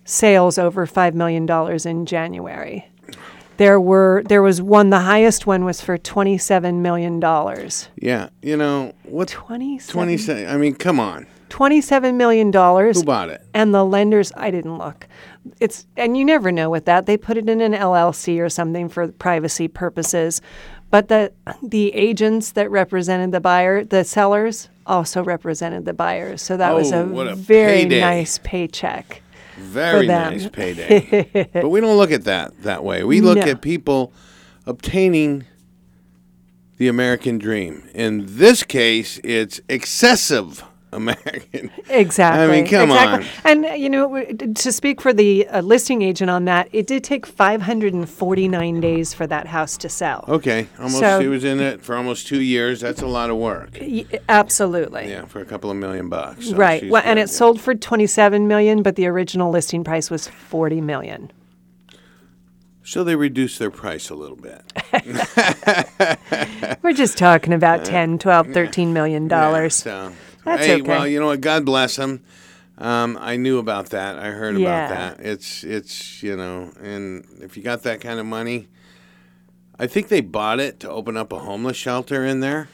[0.06, 2.86] sales over 5 million dollars in January
[3.62, 8.58] there were there was one the highest one was for 27 million dollars Yeah, you
[8.58, 9.28] know what?
[9.28, 10.46] 27 Twenty.
[10.48, 11.28] I mean, come on.
[11.50, 13.46] 27 million dollars Who bought it?
[13.54, 15.08] and the lenders I didn't look
[15.60, 18.90] it's and you never know with that they put it in an LLC or something
[18.90, 20.42] for privacy purposes
[20.90, 21.32] but the
[21.62, 26.42] the agents that represented the buyer the sellers also represented the buyers.
[26.42, 28.02] So that was Oh, a, a very payday.
[28.02, 29.22] nice paycheck.
[29.62, 31.50] Very nice payday.
[31.54, 33.04] but we don't look at that that way.
[33.04, 33.44] We look No.
[33.44, 34.12] at people
[34.66, 35.46] obtaining
[36.78, 37.88] the American dream.
[37.94, 41.72] In this case, it's excessive American.
[41.90, 42.44] Exactly.
[42.44, 43.28] I mean, come exactly.
[43.52, 43.68] on.
[43.68, 47.26] And you know, to speak for the uh, listing agent on that, it did take
[47.26, 50.24] 549 days for that house to sell.
[50.28, 51.00] Okay, almost.
[51.00, 52.80] So- he was in it for almost two years.
[52.80, 53.78] That's a lot of work.
[53.82, 55.10] Y- absolutely.
[55.10, 56.50] Yeah, for a couple of million bucks.
[56.50, 56.90] So right.
[56.90, 57.24] Well, and good.
[57.24, 61.32] it sold for 27 million, but the original listing price was 40 million.
[62.84, 64.64] So they reduced their price a little bit.
[66.82, 69.76] We're just talking about 10, 12, 13 million dollars.
[69.76, 70.12] So,
[70.46, 70.82] That's hey, okay.
[70.82, 71.42] well, you know what?
[71.42, 72.24] God bless them.
[72.78, 74.18] Um, I knew about that.
[74.18, 74.86] I heard Yeah.
[74.88, 75.26] about that.
[75.26, 78.68] It's it's you know, and if you got that kind of money,
[79.78, 82.70] I think they bought it to open up a homeless shelter in there.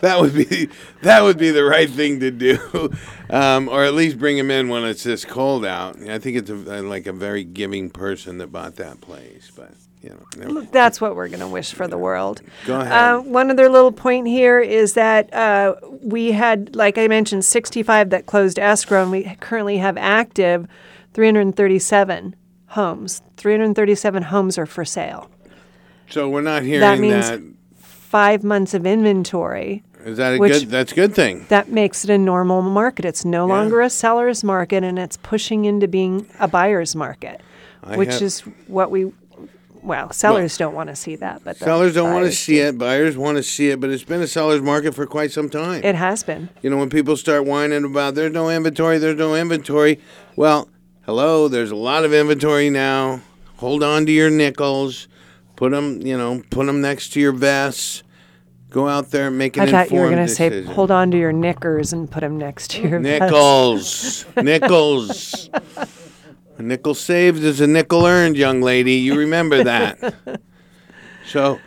[0.00, 0.68] that would be
[1.02, 2.90] that would be the right thing to do,
[3.30, 5.96] um, or at least bring him in when it's this cold out.
[6.08, 9.72] I think it's a, like a very giving person that bought that place, but
[10.06, 12.42] you know, That's what we're going to wish for the world.
[12.66, 12.92] Go ahead.
[12.92, 18.10] Uh, one other little point here is that uh, we had, like I mentioned, 65
[18.10, 20.66] that closed escrow, and we currently have active
[21.14, 22.34] 337
[22.68, 23.22] homes.
[23.36, 25.30] 337 homes are for sale.
[26.08, 27.40] so we're not hearing that means that.
[27.78, 29.82] five months of inventory.
[30.04, 30.68] Is that a good?
[30.70, 31.46] That's a good thing.
[31.48, 33.04] That makes it a normal market.
[33.04, 37.40] It's no longer a seller's market, and it's pushing into being a buyer's market,
[37.82, 39.12] I which have- is what we.
[39.82, 42.76] Well, sellers don't want to see that, but Sellers don't want to see it.
[42.78, 45.82] Buyers want to see it, but it's been a seller's market for quite some time.
[45.84, 46.48] It has been.
[46.62, 50.00] You know, when people start whining about there's no inventory, there's no inventory.
[50.36, 50.68] Well,
[51.04, 53.20] hello, there's a lot of inventory now.
[53.56, 55.08] Hold on to your nickels.
[55.56, 58.02] Put them, you know, put them next to your vests.
[58.68, 61.10] Go out there and make an I thought you were going to say, hold on
[61.12, 64.26] to your knickers and put them next to your vest." Nickels.
[64.36, 65.48] Nickels.
[66.58, 68.94] A nickel saved is a nickel earned, young lady.
[68.94, 70.14] You remember that.
[71.26, 71.60] so,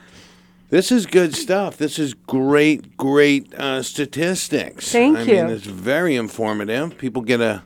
[0.70, 1.78] this is good stuff.
[1.78, 4.92] This is great, great uh, statistics.
[4.92, 5.34] Thank I you.
[5.44, 6.98] mean, it's very informative.
[6.98, 7.64] People get a,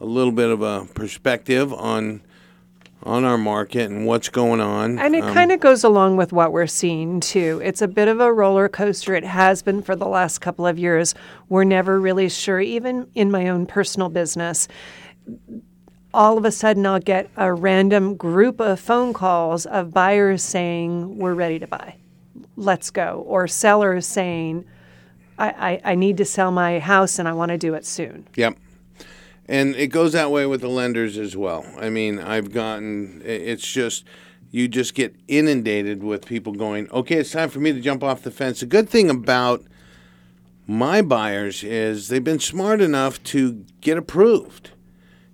[0.00, 2.22] a little bit of a perspective on
[3.02, 4.98] on our market and what's going on.
[4.98, 7.58] And it Um, kind of goes along with what we're seeing too.
[7.64, 9.14] It's a bit of a roller coaster.
[9.14, 11.14] It has been for the last couple of years.
[11.48, 14.68] We're never really sure, even in my own personal business.
[16.12, 21.18] All of a sudden, I'll get a random group of phone calls of buyers saying,
[21.18, 21.96] We're ready to buy.
[22.56, 23.24] Let's go.
[23.26, 24.64] Or sellers saying,
[25.38, 25.48] I,
[25.84, 28.26] I, I need to sell my house and I want to do it soon.
[28.36, 28.58] Yep.
[29.48, 31.64] And it goes that way with the lenders as well.
[31.78, 34.04] I mean, I've gotten, it's just,
[34.50, 38.22] you just get inundated with people going, okay, it's time for me to jump off
[38.22, 38.60] the fence.
[38.60, 39.64] The good thing about
[40.66, 44.70] my buyers is they've been smart enough to get approved.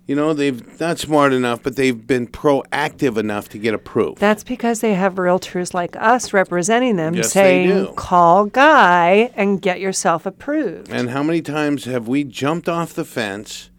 [0.07, 4.19] You know, they've not smart enough, but they've been proactive enough to get approved.
[4.19, 7.93] That's because they have realtors like us representing them Yes, they saying, do.
[7.97, 10.89] call Guy and get yourself approved.
[10.89, 13.69] And how many times have we jumped off the fence,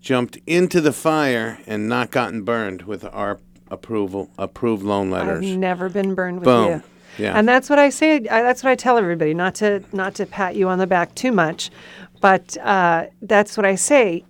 [0.00, 3.38] jumped into the fire, and not gotten burned with our
[3.70, 5.44] approval approved loan letters?
[5.44, 6.68] I've never been burned with Boom.
[6.70, 6.82] you.
[7.18, 7.38] Yeah.
[7.38, 8.16] And that's what I say.
[8.16, 9.34] I, that's what I tell everybody.
[9.34, 11.70] Not to not to pat you on the back too much,
[12.22, 14.24] but uh, that's what I say.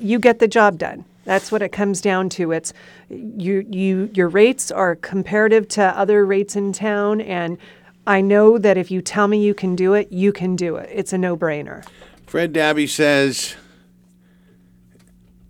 [0.00, 1.04] You get the job done.
[1.24, 2.52] That's what it comes down to.
[2.52, 2.72] It's
[3.10, 7.58] you you your rates are comparative to other rates in town, and
[8.06, 10.88] I know that if you tell me you can do it, you can do it.
[10.90, 11.86] It's a no brainer.
[12.26, 13.56] Fred Dabby says,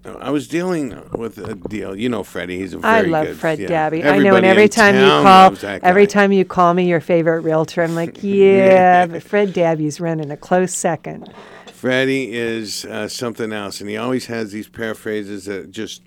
[0.04, 1.94] I was dealing with a deal.
[1.94, 2.58] You know Freddie.
[2.58, 3.08] He's a very good.
[3.08, 3.36] I love good.
[3.36, 3.68] Fred yeah.
[3.68, 4.04] Dabby.
[4.04, 7.82] I know, and every time you call, every time you call me your favorite realtor,
[7.82, 11.32] I'm like, yeah, but Fred Dabby's running a close second.
[11.78, 16.02] Freddie is uh, something else, and he always has these paraphrases that just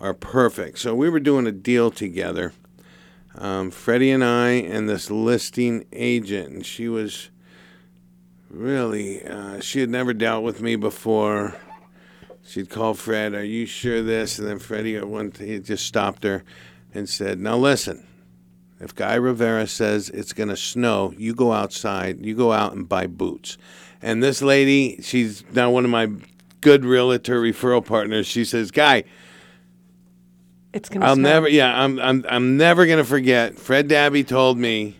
[0.00, 0.78] are perfect.
[0.78, 2.52] So we were doing a deal together,
[3.34, 7.30] um, Freddie and I, and this listing agent, and she was
[8.48, 11.56] really uh, she had never dealt with me before.
[12.46, 16.44] She'd call Fred, "Are you sure this?" And then Freddie one he just stopped her
[16.94, 18.06] and said, "Now listen."
[18.80, 22.88] If Guy Rivera says it's going to snow, you go outside, you go out and
[22.88, 23.58] buy boots.
[24.00, 26.08] And this lady, she's now one of my
[26.60, 28.26] good realtor referral partners.
[28.26, 29.02] She says, "Guy,
[30.72, 31.06] It's gonna.
[31.06, 31.22] I'll snow.
[31.28, 33.58] never, yeah, I'm, I'm, I'm never going to forget.
[33.58, 34.96] Fred Dabby told me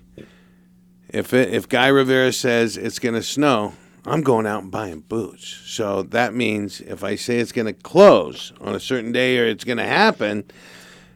[1.09, 3.74] if it, if Guy Rivera says it's going to snow,
[4.05, 5.47] I'm going out and buying boots.
[5.66, 9.47] So that means if I say it's going to close on a certain day or
[9.47, 10.45] it's going to happen,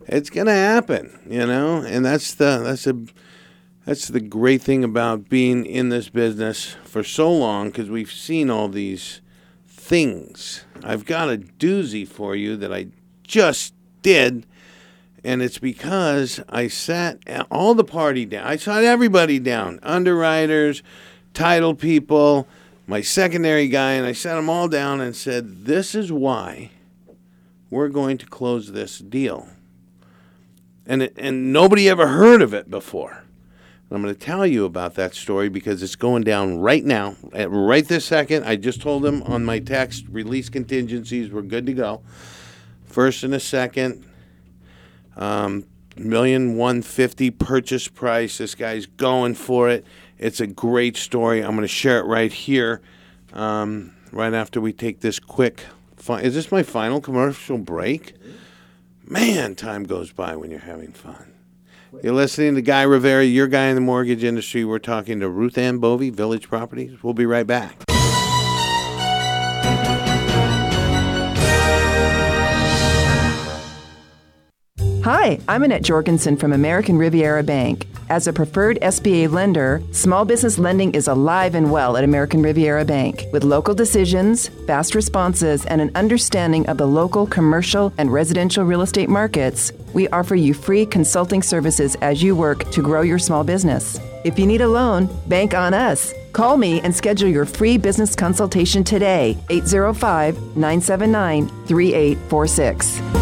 [0.07, 1.83] it's going to happen, you know.
[1.83, 2.97] And that's the that's a
[3.85, 8.49] That's the great thing about being in this business for so long because we've seen
[8.49, 9.21] all these
[9.67, 10.65] things.
[10.85, 12.87] I've got a doozy for you that I
[13.25, 14.47] just did,
[15.25, 17.19] and it's because I sat
[17.51, 18.47] all the party down.
[18.47, 20.85] I sat everybody down underwriters,
[21.35, 22.47] title people,
[22.87, 26.71] my secondary guy, and I sat them all down and said, This is why
[27.69, 29.49] we're going to close this deal.
[30.87, 33.13] And, it, and nobody ever heard of it before.
[33.13, 37.17] And I'm going to tell you about that story because it's going down right now,
[37.33, 38.45] at right this second.
[38.45, 42.03] I just told them on my text, release contingencies, we're good to go.
[42.85, 44.05] First and a second,
[45.17, 45.67] um,
[45.97, 48.39] million one fifty purchase price.
[48.39, 49.85] This guy's going for it.
[50.19, 51.41] It's a great story.
[51.41, 52.81] I'm going to share it right here,
[53.33, 55.65] um, right after we take this quick.
[55.97, 58.15] Fi- Is this my final commercial break?
[59.13, 61.35] Man, time goes by when you're having fun.
[62.03, 64.65] You're listening to Guy Rivera, your guy in the mortgage industry.
[64.65, 67.03] We're talking to Ruth Ann Bovey, Village Properties.
[67.03, 67.85] We'll be right back.
[75.05, 77.87] Hi, I'm Annette Jorgensen from American Riviera Bank.
[78.13, 82.85] As a preferred SBA lender, small business lending is alive and well at American Riviera
[82.85, 83.25] Bank.
[83.33, 88.83] With local decisions, fast responses, and an understanding of the local commercial and residential real
[88.83, 93.45] estate markets, we offer you free consulting services as you work to grow your small
[93.45, 93.99] business.
[94.25, 96.13] If you need a loan, bank on us.
[96.35, 103.22] Call me and schedule your free business consultation today, 805 979 3846.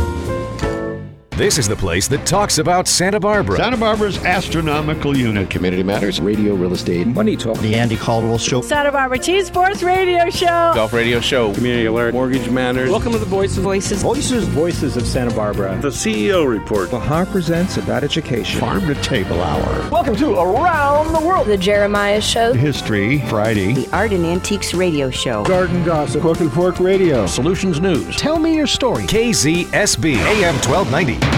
[1.41, 3.57] This is the place that talks about Santa Barbara.
[3.57, 5.49] Santa Barbara's astronomical unit.
[5.49, 7.57] Community Matters, Radio, Real Estate, Money Talk.
[7.61, 8.61] The Andy Caldwell Show.
[8.61, 10.73] Santa Barbara Teen Sports Radio Show.
[10.75, 11.55] Golf Radio Show.
[11.55, 12.13] Community Alert.
[12.13, 12.91] Mortgage Matters.
[12.91, 13.57] Welcome to the Voices.
[13.57, 14.03] Voices.
[14.03, 15.79] Voices, voices of Santa Barbara.
[15.81, 16.91] The CEO report.
[16.91, 18.61] Bahar presents about education.
[18.61, 19.89] Farm to Table Hour.
[19.89, 21.47] Welcome to Around the World.
[21.47, 22.53] The Jeremiah Show.
[22.53, 23.73] History Friday.
[23.73, 25.45] The Art and Antiques Radio Show.
[25.45, 26.21] Garden Gossip.
[26.21, 27.27] Hook and Fork Radio.
[27.27, 28.17] Solutions News.
[28.17, 29.05] Tell me your story.
[29.05, 31.30] KZSB AM 1290.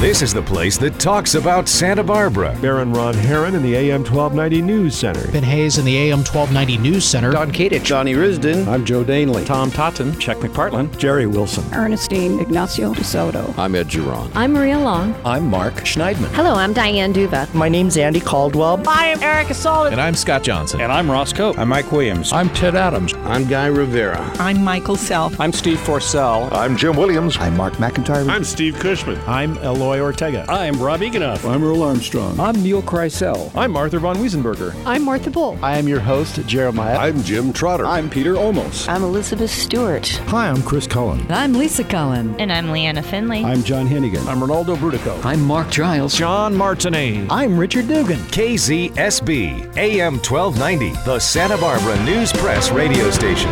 [0.00, 2.56] This is the place that talks about Santa Barbara.
[2.62, 5.30] Baron Ron Heron in the AM 1290 News Center.
[5.30, 7.30] Ben Hayes in the AM 1290 News Center.
[7.30, 7.84] Don Kadich.
[7.84, 8.66] Johnny Risden.
[8.66, 9.44] I'm Joe Danley.
[9.44, 10.18] Tom Totten.
[10.18, 10.96] Chuck McPartland.
[10.96, 11.64] Jerry Wilson.
[11.74, 13.54] Ernestine Ignacio DeSoto.
[13.58, 14.30] I'm Ed Giron.
[14.34, 15.14] I'm Maria Long.
[15.22, 16.28] I'm Mark Schneidman.
[16.28, 17.52] Hello, I'm Diane Duva.
[17.52, 18.82] My name's Andy Caldwell.
[18.88, 19.92] I am Erica Solid.
[19.92, 20.80] And I'm Scott Johnson.
[20.80, 21.58] And I'm Ross Cope.
[21.58, 22.32] I'm Mike Williams.
[22.32, 23.12] I'm Ted Adams.
[23.24, 24.18] I'm Guy Rivera.
[24.38, 25.38] I'm Michael Self.
[25.38, 26.50] I'm Steve Forsell.
[26.52, 27.36] I'm Jim Williams.
[27.36, 28.26] I'm Mark McIntyre.
[28.30, 29.20] I'm Steve Cushman.
[29.26, 30.44] I'm Eloy Ortega.
[30.48, 31.48] I'm Rob Eganoff.
[31.48, 32.38] I'm Earl Armstrong.
[32.38, 33.50] I'm Neil Kreisel.
[33.56, 34.74] I'm Arthur von Wiesenberger.
[34.86, 35.58] I'm Martha Bull.
[35.62, 36.96] I am your host, Jeremiah.
[36.96, 37.86] I'm Jim Trotter.
[37.86, 38.88] I'm Peter Olmos.
[38.88, 40.06] I'm Elizabeth Stewart.
[40.28, 41.26] Hi, I'm Chris Cullen.
[41.30, 42.38] I'm Lisa Cullen.
[42.38, 43.42] And I'm Leanna Finley.
[43.42, 44.24] I'm John Hennigan.
[44.26, 45.24] I'm Ronaldo Brudico.
[45.24, 46.14] I'm Mark Giles.
[46.14, 47.26] John Martinet.
[47.32, 48.18] I'm Richard Dugan.
[48.18, 53.50] KZSB, AM 1290, the Santa Barbara News Press radio station.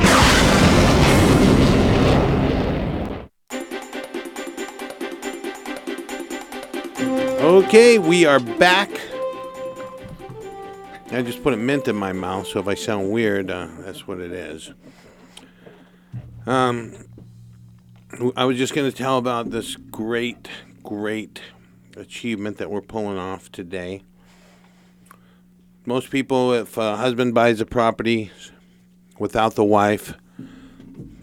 [7.59, 8.89] Okay, we are back.
[11.11, 14.07] I just put a mint in my mouth, so if I sound weird, uh, that's
[14.07, 14.71] what it is.
[16.47, 16.95] Um,
[18.37, 20.49] I was just going to tell about this great,
[20.85, 21.43] great
[21.97, 24.03] achievement that we're pulling off today.
[25.85, 28.31] Most people, if a husband buys a property
[29.19, 30.15] without the wife,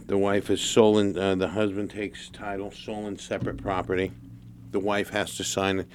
[0.08, 4.12] the wife is sole and uh, the husband takes title, sole and separate property.
[4.72, 5.88] The wife has to sign it.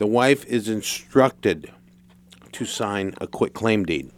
[0.00, 1.70] The wife is instructed
[2.52, 4.10] to sign a quit claim deed.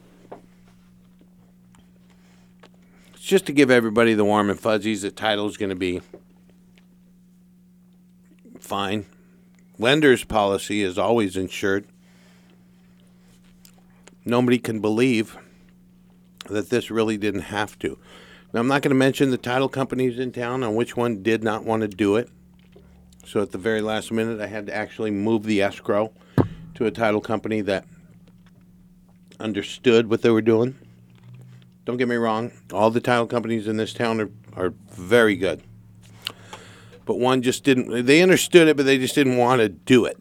[3.14, 5.02] It's just to give everybody the warm and fuzzies.
[5.02, 6.00] The title is going to be
[8.60, 9.06] fine.
[9.76, 11.84] Lender's policy is always insured.
[14.24, 15.36] Nobody can believe
[16.48, 17.98] that this really didn't have to.
[18.52, 21.42] Now, I'm not going to mention the title companies in town on which one did
[21.42, 22.30] not want to do it.
[23.24, 26.12] So at the very last minute, I had to actually move the escrow
[26.74, 27.86] to a title company that
[29.38, 30.76] understood what they were doing.
[31.84, 35.62] Don't get me wrong, all the title companies in this town are, are very good.
[37.04, 40.16] But one just didn't, they understood it, but they just didn't want to do it.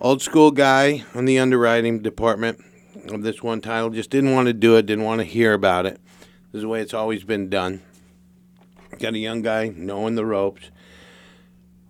[0.00, 2.64] Old school guy on the underwriting department
[3.08, 5.86] of this one title just didn't want to do it, didn't want to hear about
[5.86, 6.00] it.
[6.52, 7.82] This is the way it's always been done.
[8.98, 10.70] Got a young guy knowing the ropes.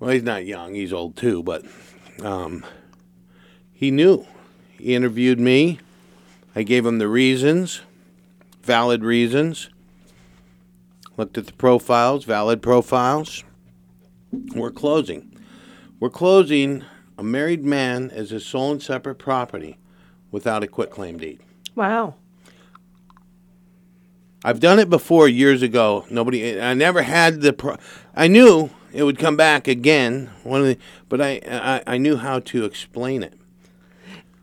[0.01, 1.65] Well, he's not young, he's old too, but
[2.23, 2.65] um,
[3.73, 4.27] he knew.
[4.79, 5.81] He interviewed me.
[6.55, 7.83] I gave him the reasons,
[8.63, 9.71] valid reasons.
[11.17, 13.43] Looked at the profiles, valid profiles.
[14.55, 15.37] We're closing.
[15.99, 16.85] We're closing
[17.17, 19.79] a married man as his sole and separate property
[20.31, 21.41] without a quitclaim deed.
[21.75, 22.15] Wow.
[24.45, 26.07] I've done it before years ago.
[26.11, 27.53] Nobody, I never had the.
[27.53, 27.77] Pro,
[28.15, 30.31] I knew it would come back again.
[30.43, 30.79] One of the,
[31.09, 33.35] but I, I, I knew how to explain it.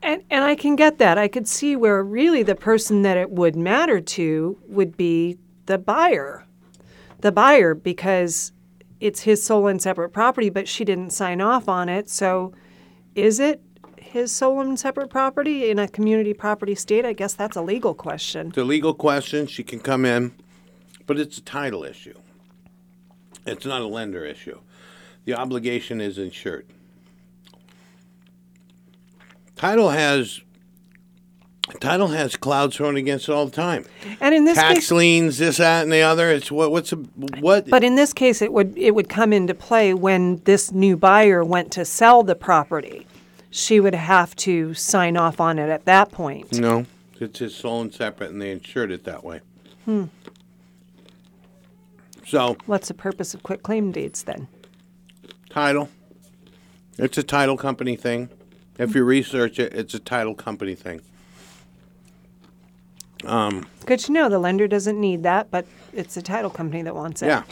[0.02, 1.18] And and I can get that.
[1.18, 5.80] I could see where really the person that it would matter to would be the
[5.80, 6.46] buyer.
[7.22, 8.52] The buyer because
[9.00, 12.10] it's his sole and separate property, but she didn't sign off on it.
[12.10, 12.54] So
[13.16, 13.62] is it
[13.98, 17.04] his sole and separate property in a community property state?
[17.04, 18.50] I guess that's a legal question.
[18.50, 19.48] It's a legal question.
[19.48, 20.34] She can come in,
[21.08, 22.14] but it's a title issue.
[23.46, 24.60] It's not a lender issue.
[25.26, 26.66] The obligation is insured.
[29.56, 30.42] Title has
[31.80, 33.86] title has clouds thrown against it all the time.
[34.20, 36.30] And in this case Tax case, liens, this, that, and the other.
[36.30, 36.72] It's what?
[36.72, 37.70] What's a, what?
[37.70, 41.44] but in this case, it would it would come into play when this new buyer
[41.44, 43.08] went to sell the property.
[43.50, 46.60] She would have to sign off on it at that point.
[46.60, 46.86] No,
[47.20, 49.40] it's his sole and separate, and they insured it that way.
[49.86, 50.06] Hmm.
[52.26, 54.48] So What's the purpose of quit claim deeds then?
[55.50, 55.90] title.
[56.98, 58.30] It's a title company thing.
[58.78, 61.02] If you research it, it's a title company thing.
[63.24, 64.28] Um, Good to know.
[64.28, 67.28] The lender doesn't need that, but it's the title company that wants it.
[67.28, 67.44] Yeah.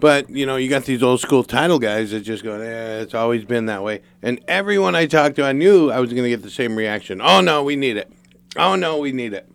[0.00, 3.14] But you know, you got these old school title guys that just go, "Yeah, it's
[3.14, 6.30] always been that way." And everyone I talked to, I knew I was going to
[6.30, 7.20] get the same reaction.
[7.22, 8.10] Oh no, we need it.
[8.56, 9.48] Oh no, we need it.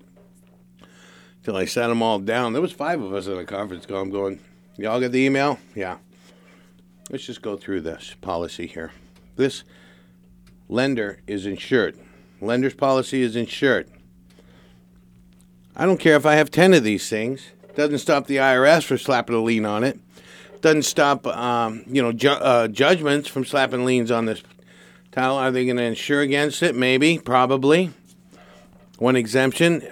[1.48, 2.52] Till I sat them all down.
[2.52, 4.02] There was five of us in a conference call.
[4.02, 4.42] I'm going,
[4.76, 5.60] "Y'all get the email?
[5.76, 5.96] Yeah.
[7.10, 8.92] Let's just go through this policy here.
[9.38, 9.64] This
[10.68, 11.98] lender is insured.
[12.42, 13.88] Lender's policy is insured.
[15.74, 17.44] I don't care if I have 10 of these things.
[17.76, 19.98] Doesn't stop the IRS from slapping a lien on it.
[20.60, 24.44] Doesn't stop, um, you know, ju- uh, judgments from slapping liens on this
[25.14, 25.38] title.
[25.38, 26.76] Are they going to insure against it?
[26.76, 27.94] Maybe, probably.
[28.98, 29.88] One exemption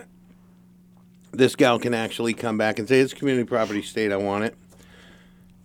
[1.38, 4.56] this gal can actually come back and say, it's community property state, I want it.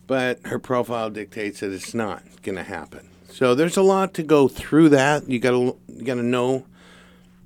[0.06, 3.08] But her profile dictates that it's not going to happen.
[3.28, 5.28] So there's a lot to go through that.
[5.28, 6.66] You got to got to know,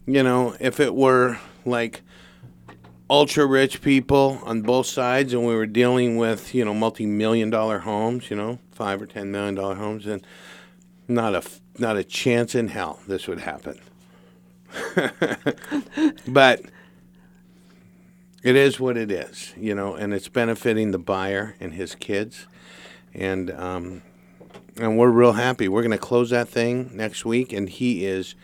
[0.06, 2.00] you know, if it were like
[3.10, 7.80] ultra rich people on both sides and we were dealing with, you know, multi-million dollar
[7.80, 10.26] homes, you know, 5 or 10 million dollar homes and
[11.06, 11.42] not a
[11.78, 13.78] not a chance in hell this would happen.
[16.26, 16.62] but
[18.44, 22.46] it is what it is, you know, and it's benefiting the buyer and his kids,
[23.14, 24.02] and um,
[24.76, 25.66] and we're real happy.
[25.66, 28.34] We're going to close that thing next week, and he is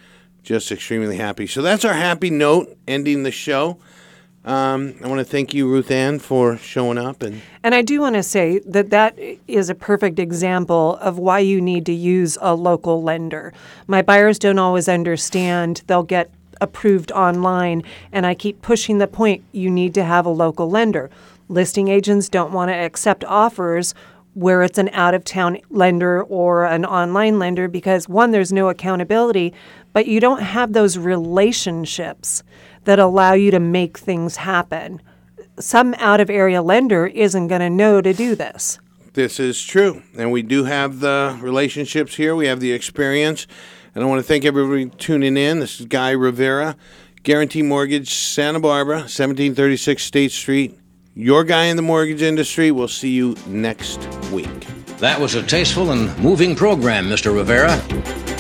[0.43, 1.47] just extremely happy.
[1.47, 3.79] So that's our happy note ending the show.
[4.43, 8.01] Um, I want to thank you, Ruth Ann, for showing up and And I do
[8.01, 12.39] want to say that that is a perfect example of why you need to use
[12.41, 13.53] a local lender.
[13.87, 15.83] My buyers don't always understand.
[15.89, 16.31] They'll get
[16.61, 17.83] approved online,
[18.13, 21.11] and I keep pushing the point you need to have a local lender.
[21.49, 23.95] Listing agents don't want to accept offers
[24.35, 28.69] where it's an out of town lender or an online lender because one, there's no
[28.69, 29.53] accountability,
[29.93, 32.43] but you don't have those relationships
[32.85, 35.03] that allow you to make things happen.
[35.59, 38.79] Some out of area lender isn't going to know to do this.
[39.13, 40.03] This is true.
[40.17, 42.37] And we do have the relationships here.
[42.37, 43.49] We have the experience.
[43.95, 45.59] And I want to thank everybody tuning in.
[45.59, 46.77] This is Guy Rivera,
[47.25, 50.79] Guarantee Mortgage, Santa Barbara, 1736 State Street.
[51.15, 52.71] Your guy in the mortgage industry.
[52.71, 53.99] We'll see you next
[54.31, 54.47] week.
[54.99, 57.35] That was a tasteful and moving program, Mr.
[57.35, 58.40] Rivera.